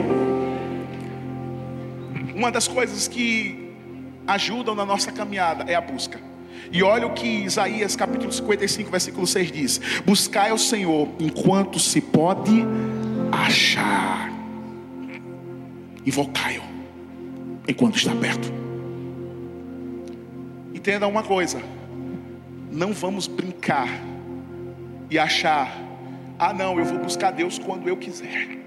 [2.35, 3.71] Uma das coisas que
[4.27, 6.19] ajudam na nossa caminhada é a busca.
[6.69, 12.01] E olha o que Isaías capítulo 55, versículo 6 diz: Buscai ao Senhor enquanto se
[12.01, 12.65] pode
[13.31, 14.29] achar.
[16.05, 16.72] Invocai-o
[17.67, 18.51] enquanto está perto.
[20.73, 21.61] Entenda uma coisa:
[22.71, 23.87] não vamos brincar
[25.09, 25.71] e achar,
[26.39, 28.63] ah, não, eu vou buscar Deus quando eu quiser.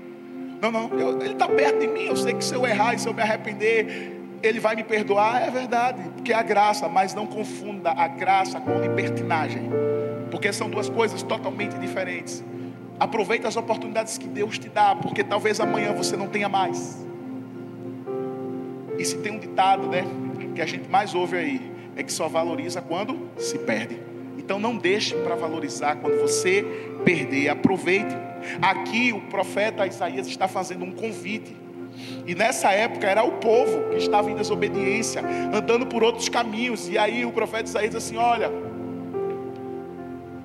[0.60, 2.04] Não, não, eu, Ele está perto de mim.
[2.04, 5.42] Eu sei que se eu errar e se eu me arrepender, Ele vai me perdoar.
[5.42, 9.68] É verdade, porque é a graça, mas não confunda a graça com libertinagem,
[10.30, 12.42] porque são duas coisas totalmente diferentes.
[12.98, 17.04] Aproveita as oportunidades que Deus te dá, porque talvez amanhã você não tenha mais.
[18.98, 20.04] E se tem um ditado, né,
[20.54, 21.60] que a gente mais ouve aí,
[21.96, 23.98] é que só valoriza quando se perde.
[24.38, 26.64] Então não deixe para valorizar quando você
[27.04, 27.48] perder.
[27.48, 28.14] Aproveite.
[28.62, 31.56] Aqui o profeta Isaías está fazendo um convite.
[32.26, 36.88] E nessa época era o povo que estava em desobediência, andando por outros caminhos.
[36.88, 38.52] E aí o profeta Isaías diz assim: Olha,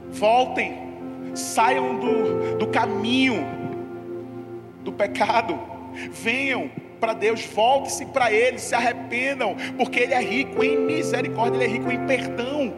[0.10, 0.78] voltem,
[1.36, 3.46] saiam do, do caminho
[4.84, 5.60] do pecado,
[6.12, 11.66] venham para Deus, volte-se para Ele, se arrependam, porque Ele é rico em misericórdia, Ele
[11.66, 12.72] é rico em perdão.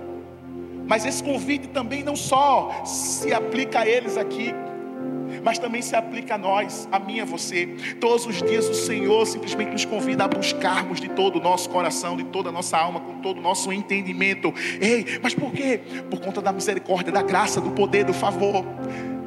[0.88, 4.54] Mas esse convite também não só se aplica a eles aqui,
[5.44, 7.68] mas também se aplica a nós, a mim, a você.
[8.00, 12.18] Todos os dias o Senhor simplesmente nos convida a buscarmos de todo o nosso coração,
[12.18, 14.54] de toda a nossa alma, com todo o nosso entendimento.
[14.80, 15.80] Ei, mas por quê?
[16.10, 18.66] Por conta da misericórdia, da graça, do poder, do favor.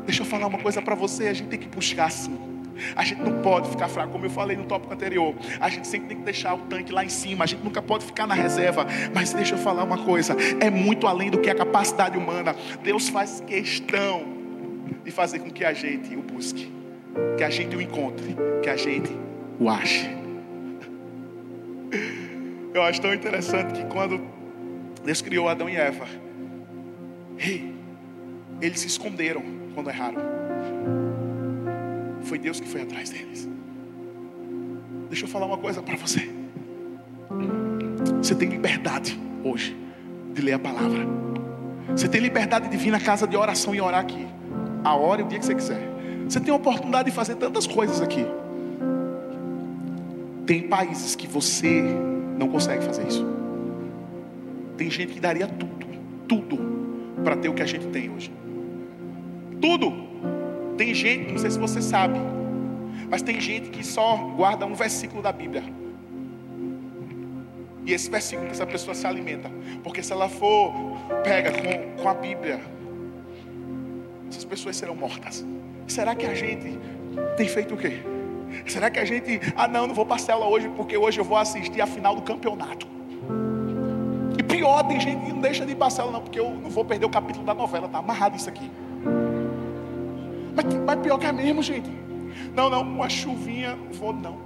[0.04, 2.45] Deixa eu falar uma coisa para você, a gente tem que buscar sim.
[2.94, 5.34] A gente não pode ficar fraco, como eu falei no tópico anterior.
[5.60, 7.44] A gente sempre tem que deixar o tanque lá em cima.
[7.44, 8.86] A gente nunca pode ficar na reserva.
[9.14, 12.54] Mas deixa eu falar uma coisa: é muito além do que a capacidade humana.
[12.82, 14.24] Deus faz questão
[15.04, 16.72] de fazer com que a gente o busque,
[17.36, 19.10] que a gente o encontre, que a gente
[19.58, 20.08] o ache.
[22.74, 24.20] Eu acho tão interessante que quando
[25.02, 26.06] Deus criou Adão e Eva,
[28.60, 29.42] eles se esconderam
[29.74, 30.45] quando erraram.
[32.26, 33.48] Foi Deus que foi atrás deles.
[35.08, 36.28] Deixa eu falar uma coisa para você.
[38.20, 39.76] Você tem liberdade hoje
[40.34, 41.06] de ler a palavra.
[41.88, 44.26] Você tem liberdade de vir na casa de oração e orar aqui.
[44.82, 45.80] A hora e o dia que você quiser.
[46.28, 48.26] Você tem a oportunidade de fazer tantas coisas aqui.
[50.44, 51.82] Tem países que você
[52.36, 53.24] não consegue fazer isso.
[54.76, 55.86] Tem gente que daria tudo,
[56.26, 56.58] tudo,
[57.22, 58.32] para ter o que a gente tem hoje.
[59.60, 60.05] Tudo.
[60.76, 62.18] Tem gente, não sei se você sabe,
[63.10, 65.64] mas tem gente que só guarda um versículo da Bíblia.
[67.84, 69.50] E esse versículo que essa pessoa se alimenta.
[69.82, 70.72] Porque se ela for
[71.22, 72.60] pega com, com a Bíblia,
[74.28, 75.46] essas pessoas serão mortas.
[75.86, 76.78] Será que a gente
[77.36, 78.02] tem feito o quê?
[78.66, 81.38] Será que a gente, ah não, não vou para a hoje porque hoje eu vou
[81.38, 82.88] assistir a final do campeonato.
[84.36, 86.50] E pior, tem gente que não deixa de ir para a célula não, porque eu
[86.50, 88.70] não vou perder o capítulo da novela, tá amarrado isso aqui.
[90.56, 91.90] Mas, mas pior que é mesmo, gente.
[92.54, 94.38] Não, não, uma chuvinha, não vou não.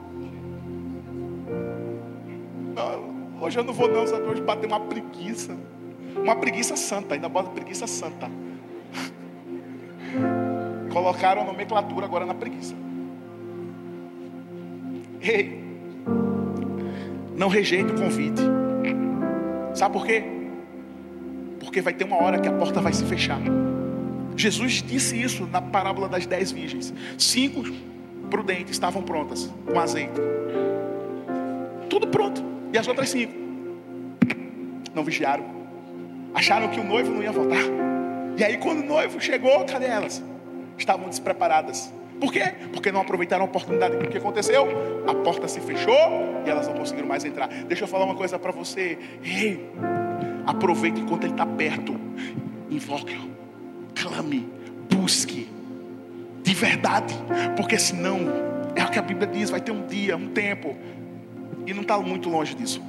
[2.74, 4.24] não hoje eu não vou não, sabe?
[4.24, 5.56] Hoje bateu uma preguiça.
[6.16, 8.28] Uma preguiça santa, ainda bota preguiça santa.
[10.92, 12.74] Colocaram a nomenclatura agora na preguiça.
[15.22, 15.62] Ei,
[17.36, 18.42] não rejeite o convite.
[19.74, 20.24] Sabe por quê?
[21.60, 23.38] Porque vai ter uma hora que a porta vai se fechar.
[24.40, 26.94] Jesus disse isso na parábola das dez virgens.
[27.18, 27.62] Cinco
[28.30, 30.18] prudentes estavam prontas com azeite.
[31.90, 32.42] Tudo pronto.
[32.72, 33.34] E as outras cinco
[34.94, 35.44] não vigiaram.
[36.32, 37.62] Acharam que o noivo não ia voltar.
[38.38, 40.22] E aí, quando o noivo chegou, cadê elas?
[40.78, 41.92] Estavam despreparadas.
[42.18, 42.54] Por quê?
[42.72, 43.94] Porque não aproveitaram a oportunidade.
[43.96, 44.68] O que aconteceu?
[45.06, 45.94] A porta se fechou
[46.46, 47.48] e elas não conseguiram mais entrar.
[47.48, 48.98] Deixa eu falar uma coisa para você.
[49.22, 49.68] Ei,
[50.46, 51.94] aproveite enquanto ele está perto.
[52.70, 53.39] Invoque-o
[54.02, 54.48] clame,
[54.90, 55.48] busque
[56.42, 57.14] de verdade,
[57.56, 58.18] porque senão
[58.74, 60.76] é o que a Bíblia diz: vai ter um dia, um tempo,
[61.66, 62.82] e não está muito longe disso,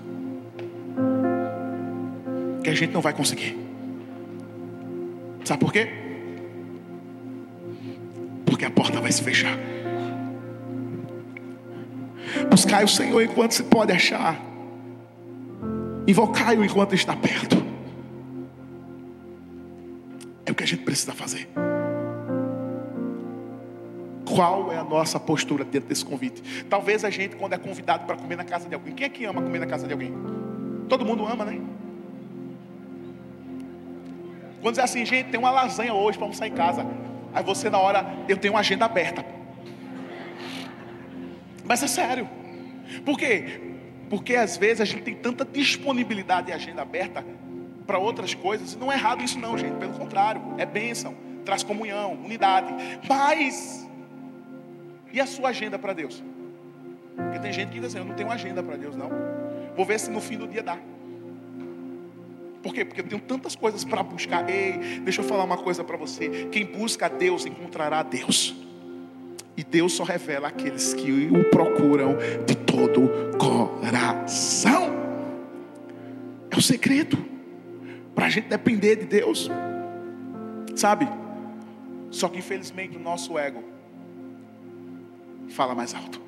[2.63, 3.57] que a gente não vai conseguir.
[5.43, 5.89] Sabe por quê?
[8.45, 9.57] Porque a porta vai se fechar.
[12.49, 14.39] Buscai o Senhor enquanto se pode achar.
[16.07, 17.60] Invocai-o enquanto está perto.
[20.61, 21.49] Que a gente precisa fazer.
[24.25, 26.65] Qual é a nossa postura dentro desse convite?
[26.69, 29.25] Talvez a gente, quando é convidado para comer na casa de alguém, quem é que
[29.25, 30.13] ama comer na casa de alguém?
[30.87, 31.59] Todo mundo ama, né?
[34.61, 36.85] Quando diz assim, gente, tem uma lasanha hoje para almoçar em casa.
[37.33, 39.25] Aí você, na hora, eu tenho uma agenda aberta.
[41.65, 42.29] Mas é sério.
[43.03, 43.61] Por quê?
[44.09, 47.25] Porque às vezes a gente tem tanta disponibilidade e agenda aberta
[47.91, 48.73] para outras coisas.
[48.77, 49.75] Não é errado isso, não, gente.
[49.75, 52.73] Pelo contrário, é bênção, traz comunhão, unidade.
[53.07, 53.85] Mas,
[55.11, 56.23] e a sua agenda para Deus?
[57.17, 59.09] Porque tem gente que diz assim: Eu não tenho agenda para Deus, não.
[59.75, 60.77] Vou ver se no fim do dia dá.
[62.63, 62.85] Por quê?
[62.85, 64.49] Porque eu tenho tantas coisas para buscar.
[64.49, 66.47] Ei, deixa eu falar uma coisa para você.
[66.49, 68.55] Quem busca a Deus encontrará a Deus.
[69.57, 74.91] E Deus só revela aqueles que o procuram de todo coração.
[76.49, 77.31] É o segredo
[78.15, 79.49] para a gente depender de Deus,
[80.75, 81.07] sabe?
[82.09, 83.63] Só que infelizmente o nosso ego
[85.49, 86.21] fala mais alto.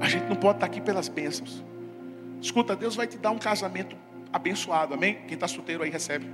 [0.00, 1.62] A gente não pode estar aqui pelas bênçãos.
[2.40, 3.96] Escuta, Deus vai te dar um casamento
[4.32, 5.18] abençoado, amém?
[5.26, 6.26] Quem está solteiro aí recebe.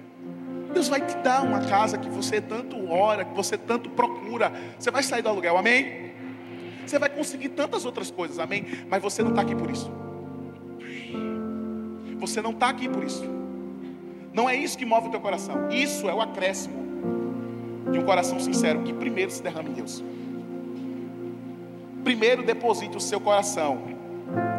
[0.73, 4.53] Deus vai te dar uma casa que você tanto ora, que você tanto procura.
[4.79, 6.13] Você vai sair do aluguel, amém?
[6.85, 8.67] Você vai conseguir tantas outras coisas, amém?
[8.89, 9.91] Mas você não está aqui por isso.
[12.19, 13.25] Você não está aqui por isso.
[14.35, 15.71] Não é isso que move o teu coração.
[15.71, 16.75] Isso é o acréscimo
[17.91, 20.03] de um coração sincero que primeiro se derrama em Deus.
[22.03, 23.83] Primeiro deposite o seu coração,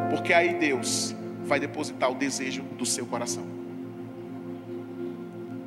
[0.10, 3.44] porque aí Deus vai depositar o desejo do seu coração.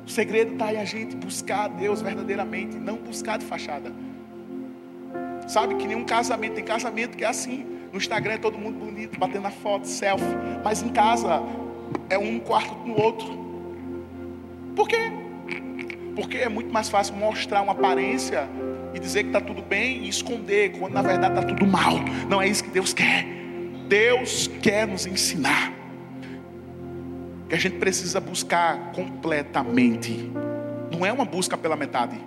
[0.05, 3.93] O segredo está aí a gente buscar a Deus verdadeiramente, não buscar de fachada.
[5.47, 7.65] Sabe que nenhum casamento, tem casamento que é assim.
[7.93, 10.25] No Instagram é todo mundo bonito, batendo a foto, selfie.
[10.63, 11.41] Mas em casa
[12.09, 13.48] é um quarto no outro.
[14.79, 15.11] Por quê?
[16.15, 18.47] Porque é muito mais fácil mostrar uma aparência
[18.93, 21.95] e dizer que está tudo bem e esconder, quando na verdade está tudo mal.
[22.29, 23.25] Não é isso que Deus quer.
[23.89, 25.73] Deus quer nos ensinar
[27.49, 30.31] que a gente precisa buscar completamente.
[30.89, 32.17] Não é uma busca pela metade,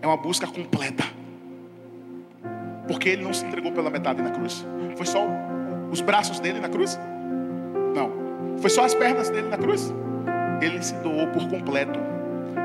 [0.00, 1.02] é uma busca completa.
[2.86, 4.64] Porque ele não se entregou pela metade na cruz.
[4.94, 5.26] Foi só
[5.90, 6.96] os braços dele na cruz?
[7.92, 8.56] Não.
[8.58, 9.92] Foi só as pernas dele na cruz?
[10.60, 11.98] Ele se doou por completo.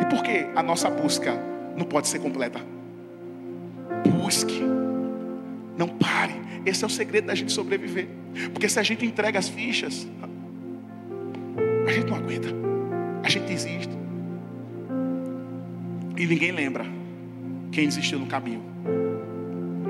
[0.02, 1.34] E por que a nossa busca
[1.78, 2.60] não pode ser completa?
[4.08, 4.62] Busque.
[5.78, 6.34] Não pare.
[6.66, 8.08] Esse é o segredo da gente sobreviver.
[8.52, 10.08] Porque se a gente entrega as fichas,
[11.88, 12.50] a gente não aguenta.
[13.24, 13.94] A gente desiste.
[16.18, 16.86] E ninguém lembra
[17.72, 18.62] quem desistiu no caminho.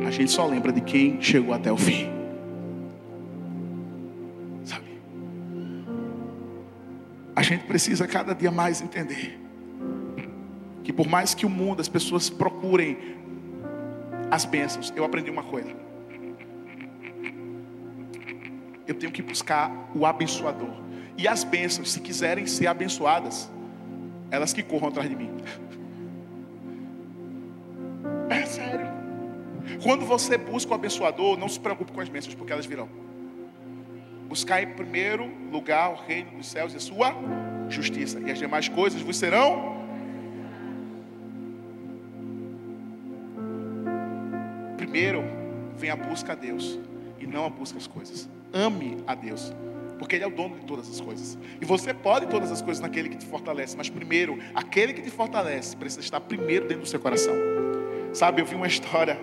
[0.06, 2.23] A gente só lembra de quem chegou até o fim.
[7.44, 9.38] A gente precisa cada dia mais entender
[10.82, 12.98] que por mais que o mundo, as pessoas procurem
[14.32, 15.70] as bênçãos, eu aprendi uma coisa.
[18.88, 20.72] Eu tenho que buscar o abençoador.
[21.18, 23.52] E as bênçãos, se quiserem ser abençoadas,
[24.32, 25.30] elas que corram atrás de mim.
[28.30, 28.88] É sério.
[29.84, 32.88] Quando você busca o abençoador, não se preocupe com as bênçãos, porque elas virão.
[34.34, 37.14] Buscar em primeiro lugar o reino dos céus e a sua
[37.70, 39.78] justiça, e as demais coisas vos serão.
[44.76, 45.24] Primeiro
[45.78, 46.80] vem a busca a Deus
[47.20, 48.28] e não a busca as coisas.
[48.52, 49.54] Ame a Deus.
[50.00, 51.38] Porque Ele é o dono de todas as coisas.
[51.62, 53.78] E você pode todas as coisas naquele que te fortalece.
[53.78, 57.36] Mas primeiro, aquele que te fortalece precisa estar primeiro dentro do seu coração.
[58.12, 59.16] Sabe, eu vi uma história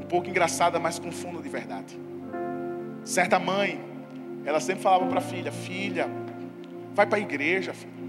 [0.00, 1.98] um pouco engraçada, mas com fundo de verdade.
[3.02, 3.89] Certa mãe,
[4.44, 6.08] ela sempre falava para a filha: Filha,
[6.94, 8.00] vai para a igreja, filha.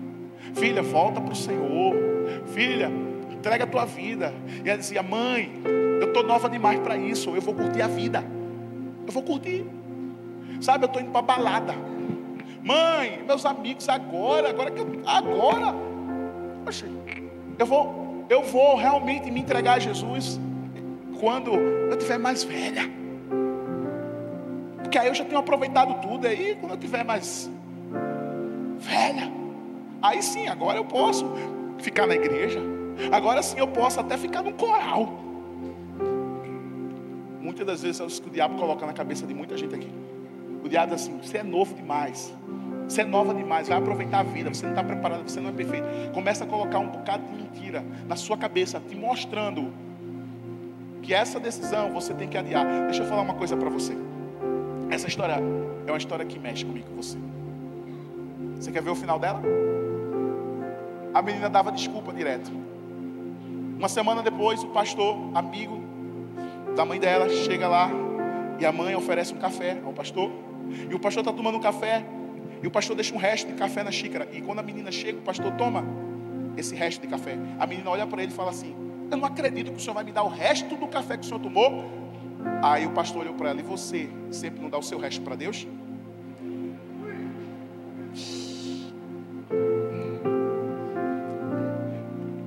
[0.56, 1.96] Filha, volta para o Senhor.
[2.48, 2.92] Filha,
[3.32, 4.34] entrega a tua vida.
[4.64, 5.52] E ela dizia: Mãe,
[6.02, 7.36] eu estou nova demais para isso.
[7.36, 8.24] Eu vou curtir a vida.
[9.06, 9.66] Eu vou curtir.
[10.60, 11.74] Sabe, eu estou indo para balada.
[12.64, 15.74] Mãe, meus amigos, agora, agora que eu, agora.
[16.64, 16.86] Poxa,
[17.58, 20.40] eu vou, eu vou realmente me entregar a Jesus
[21.20, 23.01] quando eu tiver mais velha.
[24.92, 27.50] Porque aí eu já tenho aproveitado tudo aí, quando eu tiver mais
[28.78, 29.32] velha,
[30.02, 31.26] aí sim, agora eu posso
[31.78, 32.60] ficar na igreja.
[33.10, 35.18] Agora sim eu posso até ficar no coral.
[37.40, 39.90] Muitas das vezes é isso que o diabo coloca na cabeça de muita gente aqui.
[40.62, 42.34] O diabo diz assim: você é novo demais.
[42.86, 44.54] Você é nova demais, vai aproveitar a vida.
[44.54, 45.88] Você não está preparado, você não é perfeito.
[46.14, 49.72] Começa a colocar um bocado de mentira na sua cabeça, te mostrando
[51.02, 52.66] que essa decisão você tem que adiar.
[52.88, 54.11] Deixa eu falar uma coisa para você.
[54.92, 55.38] Essa história
[55.88, 57.18] é uma história que mexe comigo, com você.
[58.58, 59.42] Você quer ver o final dela?
[61.14, 62.52] A menina dava desculpa direto.
[63.78, 65.82] Uma semana depois, o pastor, amigo
[66.76, 67.90] da mãe dela, chega lá
[68.60, 70.30] e a mãe oferece um café ao pastor.
[70.90, 72.06] E o pastor está tomando um café.
[72.62, 74.28] E o pastor deixa um resto de café na xícara.
[74.34, 75.86] E quando a menina chega, o pastor toma
[76.58, 77.38] esse resto de café.
[77.58, 78.76] A menina olha para ele e fala assim:
[79.10, 81.28] Eu não acredito que o senhor vai me dar o resto do café que o
[81.28, 82.01] senhor tomou.
[82.62, 85.36] Aí o pastor olhou para ela: E você sempre não dá o seu resto para
[85.36, 85.68] Deus?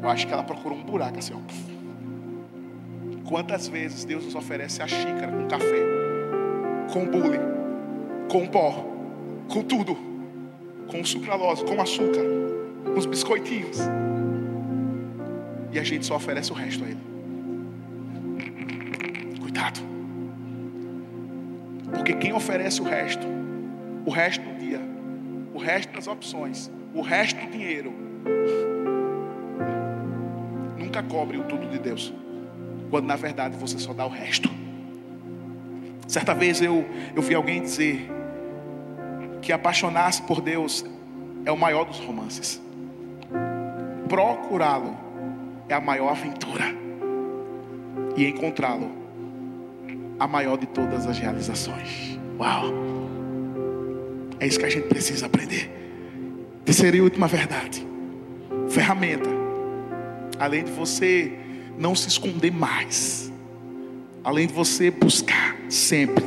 [0.02, 1.40] Eu acho que ela procurou um buraco assim, ó.
[3.28, 5.82] Quantas vezes Deus nos oferece a xícara com café,
[6.92, 7.38] com bule,
[8.30, 8.84] com pó,
[9.48, 9.96] com tudo,
[10.88, 12.22] com sucralose, com açúcar,
[12.84, 13.78] com os biscoitinhos,
[15.72, 17.13] e a gente só oferece o resto a Ele.
[19.64, 19.80] Cuidado.
[21.90, 23.26] Porque quem oferece o resto,
[24.04, 24.80] o resto do dia,
[25.54, 27.92] o resto das opções, o resto do dinheiro,
[30.78, 32.12] nunca cobre o tudo de Deus.
[32.90, 34.50] Quando na verdade você só dá o resto.
[36.06, 36.84] Certa vez eu,
[37.14, 38.10] eu vi alguém dizer
[39.40, 40.84] que apaixonar-se por Deus
[41.46, 42.60] é o maior dos romances.
[44.08, 44.96] Procurá-lo
[45.68, 46.64] é a maior aventura.
[48.16, 49.03] E encontrá-lo,
[50.18, 52.18] a maior de todas as realizações.
[52.38, 52.72] Uau!
[54.40, 55.70] É isso que a gente precisa aprender.
[56.64, 57.86] Terceira e última verdade.
[58.68, 59.28] Ferramenta.
[60.38, 61.32] Além de você
[61.78, 63.32] não se esconder mais.
[64.22, 66.24] Além de você buscar sempre.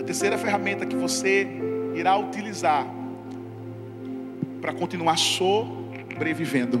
[0.00, 1.46] A terceira ferramenta que você
[1.94, 2.86] irá utilizar
[4.60, 6.80] para continuar sobrevivendo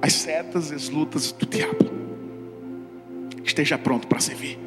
[0.00, 1.95] as setas e as lutas do diabo.
[3.56, 4.58] Esteja pronto para servir.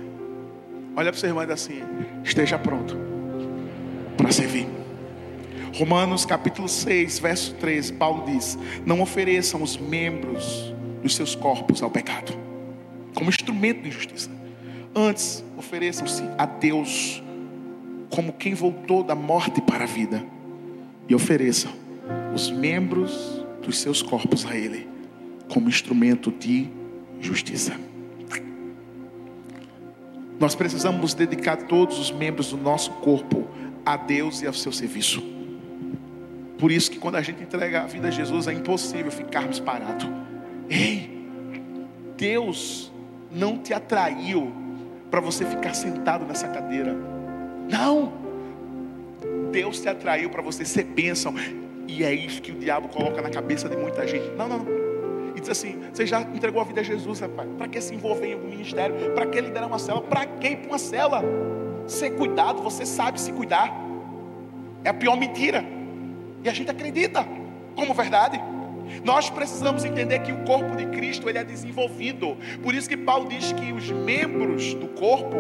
[0.96, 1.80] Olha para o seu irmão e diz assim:
[2.24, 2.98] esteja pronto
[4.18, 4.66] para servir.
[5.76, 10.74] Romanos capítulo 6, verso 13, Paulo diz: Não ofereçam os membros
[11.04, 12.34] dos seus corpos ao pecado,
[13.14, 14.32] como instrumento de justiça.
[14.96, 17.22] Antes, ofereçam-se a Deus
[18.10, 20.26] como quem voltou da morte para a vida,
[21.08, 21.72] e ofereçam
[22.34, 24.88] os membros dos seus corpos a Ele,
[25.48, 26.68] como instrumento de
[27.22, 27.80] justiça.
[30.40, 33.48] Nós precisamos dedicar todos os membros do nosso corpo
[33.86, 35.22] a Deus e ao seu serviço.
[36.58, 40.08] Por isso que quando a gente entrega a vida a Jesus é impossível ficarmos parados.
[40.70, 41.28] Ei,
[42.18, 42.92] Deus
[43.32, 44.52] não te atraiu
[45.12, 46.96] para você ficar sentado nessa cadeira.
[47.70, 48.14] Não.
[49.52, 51.34] Deus te atraiu para você ser bênção.
[51.88, 54.30] E é isso que o diabo coloca na cabeça de muita gente.
[54.38, 54.79] Não, não, não.
[55.40, 57.50] E diz assim: você já entregou a vida a Jesus, rapaz.
[57.58, 59.14] Para que se envolver em algum ministério?
[59.14, 60.02] Para que liderar uma cela?
[60.02, 61.24] Para que ir para uma cela?
[61.88, 63.74] Ser cuidado, você sabe se cuidar.
[64.84, 65.64] É a pior mentira.
[66.44, 67.26] E a gente acredita
[67.74, 68.38] como verdade.
[69.06, 72.36] Nós precisamos entender que o corpo de Cristo ele é desenvolvido.
[72.62, 75.38] Por isso que Paulo diz que os membros do corpo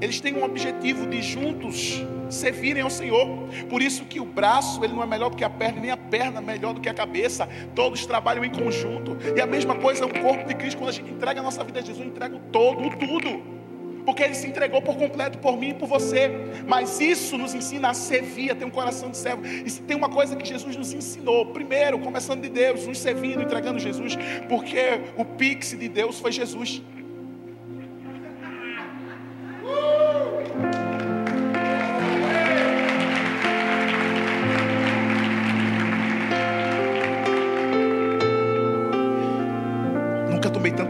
[0.00, 3.26] eles têm um objetivo de juntos servirem ao Senhor.
[3.68, 5.96] Por isso que o braço ele não é melhor do que a perna, nem a
[5.96, 7.48] perna é melhor do que a cabeça.
[7.74, 9.16] Todos trabalham em conjunto.
[9.36, 10.78] E a mesma coisa é o corpo de Cristo.
[10.78, 13.58] Quando a gente entrega a nossa vida a Jesus, entrega o todo, o tudo.
[14.04, 16.30] Porque Ele se entregou por completo por mim e por você.
[16.66, 19.44] Mas isso nos ensina a servir, a ter um coração de servo.
[19.44, 23.42] E se tem uma coisa que Jesus nos ensinou, primeiro, começando de Deus, nos servindo,
[23.42, 24.16] entregando Jesus,
[24.48, 24.78] porque
[25.16, 26.82] o pix de Deus foi Jesus.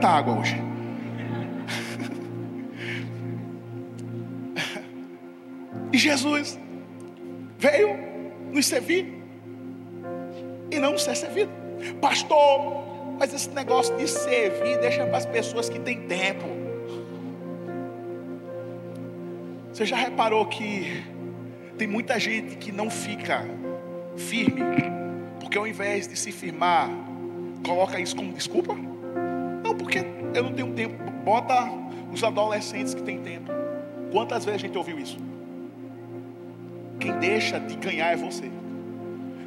[0.08, 0.56] Tanta água hoje.
[5.90, 6.58] E Jesus
[7.58, 7.96] veio
[8.52, 9.22] nos servir
[10.70, 11.50] e não ser servido.
[11.98, 16.44] Pastor, mas esse negócio de servir deixa para as pessoas que têm tempo.
[19.72, 21.02] Você já reparou que
[21.78, 23.46] tem muita gente que não fica
[24.14, 24.62] firme,
[25.40, 26.90] porque ao invés de se firmar,
[27.64, 28.87] coloca isso como desculpa?
[29.78, 30.04] Porque
[30.34, 30.94] eu não tenho tempo.
[31.24, 31.70] Bota
[32.12, 33.52] os adolescentes que têm tempo.
[34.10, 35.18] Quantas vezes a gente ouviu isso?
[36.98, 38.50] Quem deixa de ganhar é você.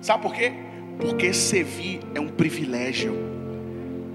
[0.02, 0.54] Sabe por quê?
[1.00, 3.14] Porque servir é um privilégio.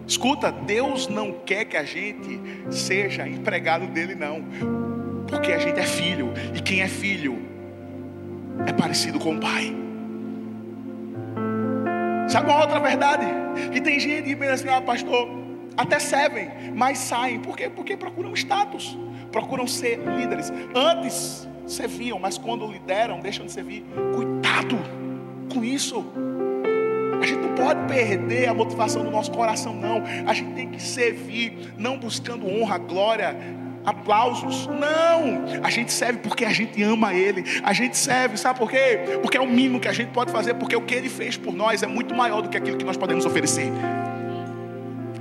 [0.07, 2.41] Escuta, Deus não quer que a gente
[2.71, 4.45] seja empregado dele, não.
[5.27, 6.33] Porque a gente é filho.
[6.55, 7.39] E quem é filho
[8.67, 9.75] é parecido com o pai.
[12.29, 13.27] Sabe uma outra verdade?
[13.73, 15.29] Que tem gente que pensa assim, ah, pastor,
[15.77, 17.41] até servem, mas saem.
[17.41, 17.69] Por quê?
[17.69, 18.97] Porque procuram status,
[19.31, 20.53] procuram ser líderes.
[20.75, 23.85] Antes serviam, mas quando lideram, deixam de servir.
[24.15, 24.79] Cuidado
[25.53, 26.05] com isso.
[27.21, 30.03] A gente não pode perder a motivação do nosso coração, não.
[30.27, 33.37] A gente tem que servir, não buscando honra, glória,
[33.85, 34.67] aplausos.
[34.67, 35.65] Não!
[35.65, 37.45] A gente serve porque a gente ama Ele.
[37.63, 39.19] A gente serve, sabe por quê?
[39.23, 41.55] Porque é o mínimo que a gente pode fazer, porque o que Ele fez por
[41.55, 43.71] nós é muito maior do que aquilo que nós podemos oferecer.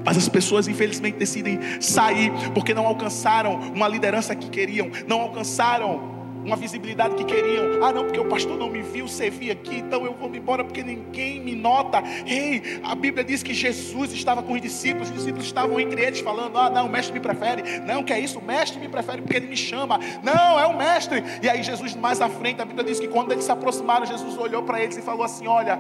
[0.06, 6.16] Mas as pessoas, infelizmente, decidem sair porque não alcançaram uma liderança que queriam, não alcançaram
[6.46, 7.84] uma visibilidade que queriam.
[7.84, 10.64] Ah, não, porque o pastor não me viu servir aqui, então eu vou me embora
[10.64, 12.04] porque ninguém me nota.
[12.26, 16.20] Ei, a Bíblia diz que Jesus estava com os discípulos, os discípulos estavam entre eles
[16.20, 17.80] falando: Ah, não, o mestre me prefere.
[17.80, 18.40] Não, que é isso?
[18.40, 20.00] O mestre me prefere porque ele me chama.
[20.24, 21.24] Não, é o mestre.
[21.42, 24.38] E aí, Jesus, mais à frente, a Bíblia diz que quando eles se aproximaram, Jesus
[24.38, 25.80] olhou para eles e falou assim: Olha,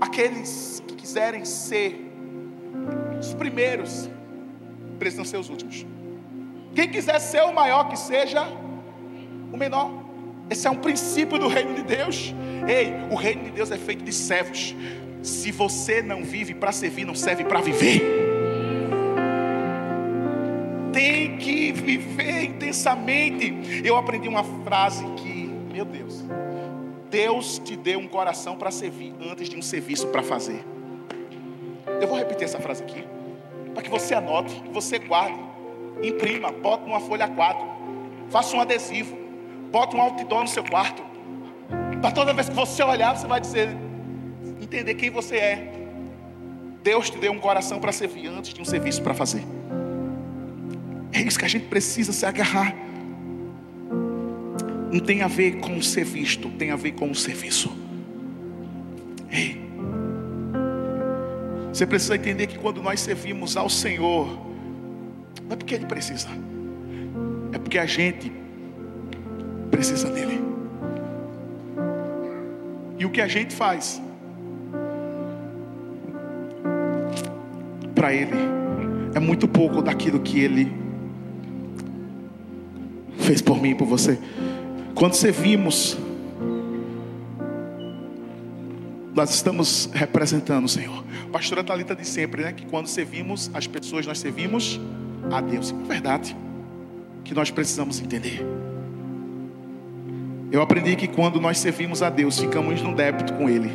[0.00, 2.07] aqueles que quiserem ser
[3.20, 4.08] os primeiros
[4.98, 5.86] precisam ser os últimos.
[6.74, 8.46] Quem quiser ser o maior, que seja
[9.52, 9.90] o menor.
[10.50, 12.34] Esse é um princípio do reino de Deus.
[12.66, 14.74] Ei, o reino de Deus é feito de servos.
[15.22, 18.02] Se você não vive para servir, não serve para viver.
[20.92, 23.82] Tem que viver intensamente.
[23.84, 26.24] Eu aprendi uma frase que, meu Deus,
[27.10, 30.64] Deus te deu um coração para servir antes de um serviço para fazer.
[32.00, 33.04] Eu vou repetir essa frase aqui,
[33.74, 35.38] para que você anote, que você guarde,
[36.02, 37.66] imprima, bota numa folha 4,
[38.30, 39.16] faça um adesivo,
[39.70, 41.02] bota um outdoor no seu quarto.
[42.00, 43.76] Para toda vez que você olhar, você vai dizer,
[44.60, 45.72] entender quem você é.
[46.82, 49.42] Deus te deu um coração para servir antes de um serviço para fazer.
[51.12, 52.74] É isso que a gente precisa se agarrar.
[54.92, 57.76] Não tem a ver com ser visto, tem a ver com o serviço.
[59.30, 59.57] Ei,
[61.78, 64.26] você precisa entender que quando nós servimos ao Senhor,
[65.44, 66.26] não é porque Ele precisa,
[67.52, 68.32] é porque a gente
[69.70, 70.42] precisa dele.
[72.98, 74.02] E o que a gente faz
[77.94, 78.34] para Ele
[79.14, 80.72] é muito pouco daquilo que Ele
[83.18, 84.18] fez por mim e por você.
[84.96, 85.96] Quando servimos,
[89.18, 91.04] nós estamos representando Senhor.
[91.32, 94.80] Pastora Talita diz sempre, né, que quando servimos as pessoas, nós servimos
[95.32, 95.72] a Deus.
[95.72, 96.36] É verdade
[97.24, 98.46] que nós precisamos entender.
[100.52, 103.72] Eu aprendi que quando nós servimos a Deus, ficamos no débito com Ele,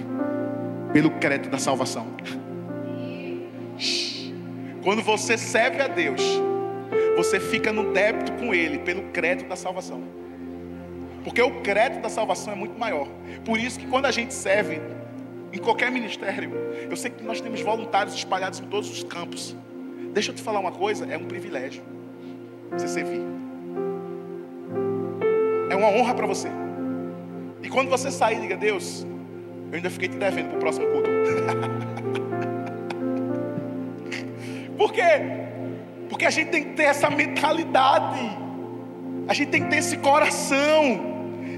[0.94, 2.08] pelo crédito da salvação.
[4.82, 6.22] Quando você serve a Deus,
[7.18, 10.02] você fica no débito com Ele, pelo crédito da salvação.
[11.26, 13.10] Porque o crédito da salvação é muito maior.
[13.44, 14.82] Por isso que quando a gente serve
[15.54, 16.51] em qualquer ministério,
[16.89, 19.56] eu sei que nós temos voluntários espalhados em todos os campos.
[20.12, 21.84] Deixa eu te falar uma coisa, é um privilégio
[22.72, 23.22] você servir.
[25.70, 26.47] É uma honra para você.
[27.62, 29.06] E quando você sair, diga, Deus,
[29.72, 31.10] eu ainda fiquei te devendo para o próximo culto.
[34.78, 35.22] Por quê?
[36.10, 38.20] Porque a gente tem que ter essa mentalidade.
[39.28, 41.12] A gente tem que ter esse coração.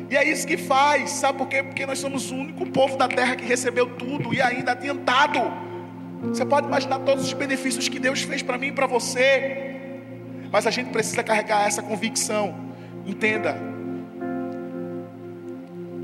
[0.10, 1.64] E é isso que faz, sabe por quê?
[1.64, 5.40] Porque nós somos o único povo da terra que recebeu tudo e ainda adiantado.
[6.22, 9.76] Você pode imaginar todos os benefícios que Deus fez para mim e para você.
[10.52, 12.56] Mas a gente precisa carregar essa convicção.
[13.06, 13.58] Entenda,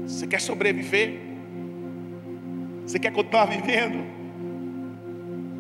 [0.06, 1.20] você quer sobreviver?
[2.86, 4.04] Você quer continuar vivendo?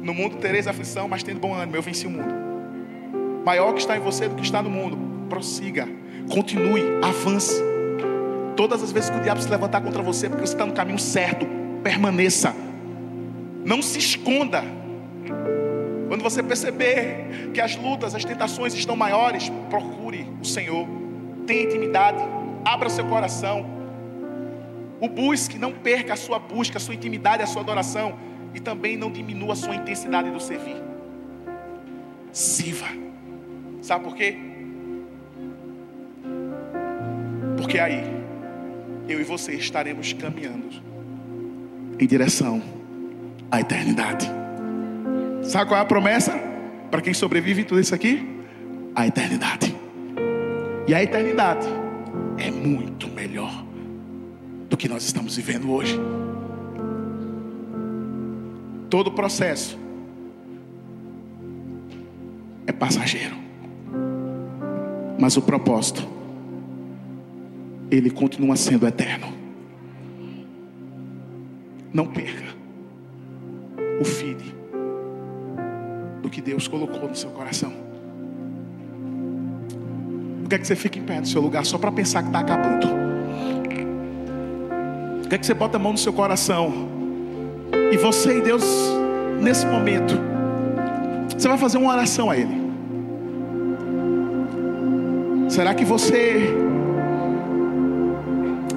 [0.01, 1.77] No mundo tereis aflição, mas tendo bom ânimo.
[1.77, 2.33] Eu venci o mundo.
[3.45, 4.97] Maior que está em você do que está no mundo.
[5.29, 5.87] Prossiga,
[6.29, 7.70] continue, avance.
[8.55, 10.99] Todas as vezes que o diabo se levantar contra você, porque você está no caminho
[10.99, 11.45] certo,
[11.83, 12.55] permaneça.
[13.63, 14.63] Não se esconda.
[16.07, 20.87] Quando você perceber que as lutas, as tentações estão maiores, procure o Senhor.
[21.47, 22.17] Tenha intimidade.
[22.65, 23.81] Abra seu coração
[25.01, 28.13] o busque, não perca a sua busca, a sua intimidade, a sua adoração.
[28.53, 30.75] E também não diminua a sua intensidade do servir.
[32.31, 32.85] Sirva.
[33.81, 34.37] Sabe por quê?
[37.57, 38.03] Porque aí,
[39.11, 40.69] eu e você estaremos caminhando
[41.99, 42.61] em direção
[43.51, 44.29] à eternidade.
[45.43, 46.31] Sabe qual é a promessa?
[46.89, 48.41] Para quem sobrevive tudo isso aqui?
[48.95, 49.75] A eternidade.
[50.87, 51.67] E a eternidade
[52.37, 53.65] é muito melhor
[54.69, 55.99] do que nós estamos vivendo hoje.
[58.89, 59.77] Todo o processo
[62.67, 63.35] é passageiro,
[65.19, 66.05] mas o propósito,
[67.91, 69.27] ele continua sendo eterno.
[71.93, 72.55] Não perca
[73.99, 74.55] o feed
[76.23, 77.73] do que Deus colocou no seu coração.
[80.41, 82.29] Por que, é que você fica em pé do seu lugar só para pensar que
[82.29, 82.87] está acabando?
[85.29, 86.71] Quer que você bota a mão no seu coração.
[87.91, 88.63] E você e Deus,
[89.41, 90.13] nesse momento,
[91.37, 92.61] você vai fazer uma oração a Ele.
[95.49, 96.53] Será que você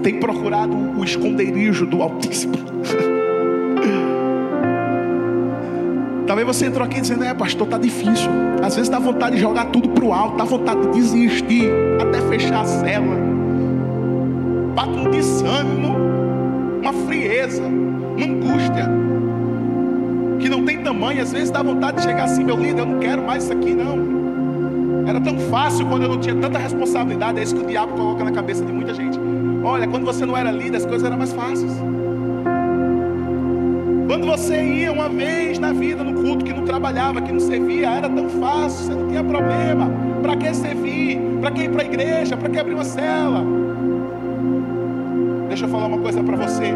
[0.04, 2.52] tem procurado o esconderijo do Altíssimo?
[6.26, 8.30] Talvez você entrou aqui dizendo, é pastor, tá difícil.
[8.62, 12.20] Às vezes dá vontade de jogar tudo para o alto, dá vontade de desistir, até
[12.28, 13.16] fechar a célula.
[14.74, 15.96] bate um desânimo,
[16.82, 18.90] uma frieza, uma angústia,
[20.38, 22.98] que não tem tamanho, às vezes dá vontade de chegar assim, meu líder, eu não
[22.98, 25.08] quero mais isso aqui, não.
[25.08, 28.24] Era tão fácil quando eu não tinha tanta responsabilidade, é isso que o diabo coloca
[28.24, 29.23] na cabeça de muita gente.
[29.64, 31.72] Olha, quando você não era líder, as coisas eram mais fáceis.
[34.06, 37.88] Quando você ia uma vez na vida, no culto, que não trabalhava, que não servia,
[37.88, 39.90] era tão fácil, você não tinha problema.
[40.20, 41.18] Para que servir?
[41.40, 42.36] Para que ir para a igreja?
[42.36, 43.42] Para que abrir uma cela?
[45.48, 46.74] Deixa eu falar uma coisa para você.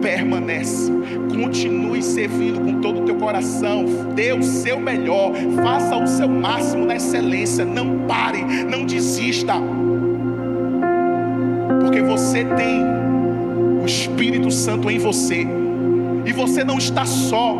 [0.00, 0.90] Permanece,
[1.34, 3.84] continue servindo com todo o teu coração,
[4.14, 5.32] dê o seu melhor,
[5.62, 9.54] faça o seu máximo na excelência, não pare, não desista,
[12.22, 12.84] você tem
[13.82, 15.44] o Espírito Santo em você
[16.24, 17.58] e você não está só.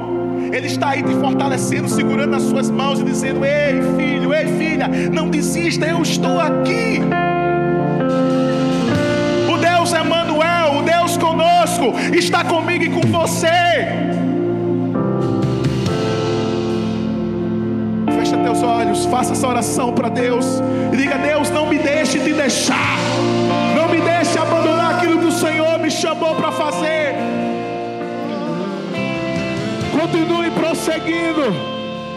[0.53, 4.87] Ele está aí te fortalecendo, segurando nas suas mãos e dizendo: Ei, filho, ei, filha,
[5.13, 7.01] não desista, eu estou aqui.
[9.53, 13.89] O Deus Emmanuel, o Deus conosco, está comigo e com você.
[18.17, 22.33] Fecha teus olhos, faça essa oração para Deus e diga: Deus, não me deixe te
[22.33, 22.97] deixar,
[24.23, 27.17] me deixe abandonar aquilo que o Senhor me chamou para fazer.
[29.91, 31.53] Continue prosseguindo.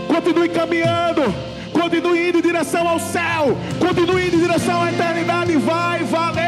[0.08, 1.34] Continue caminhando.
[1.74, 3.58] Continue indo em direção ao céu.
[3.80, 5.58] Continue indo em direção à eternidade.
[5.58, 6.45] Vai valer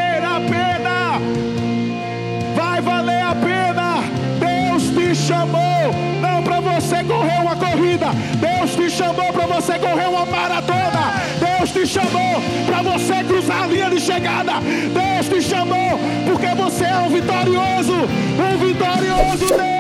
[11.88, 14.53] chamou para você cruzar a linha de chegada.
[14.59, 17.93] Deus te chamou porque você é um vitorioso.
[17.93, 19.76] Um vitorioso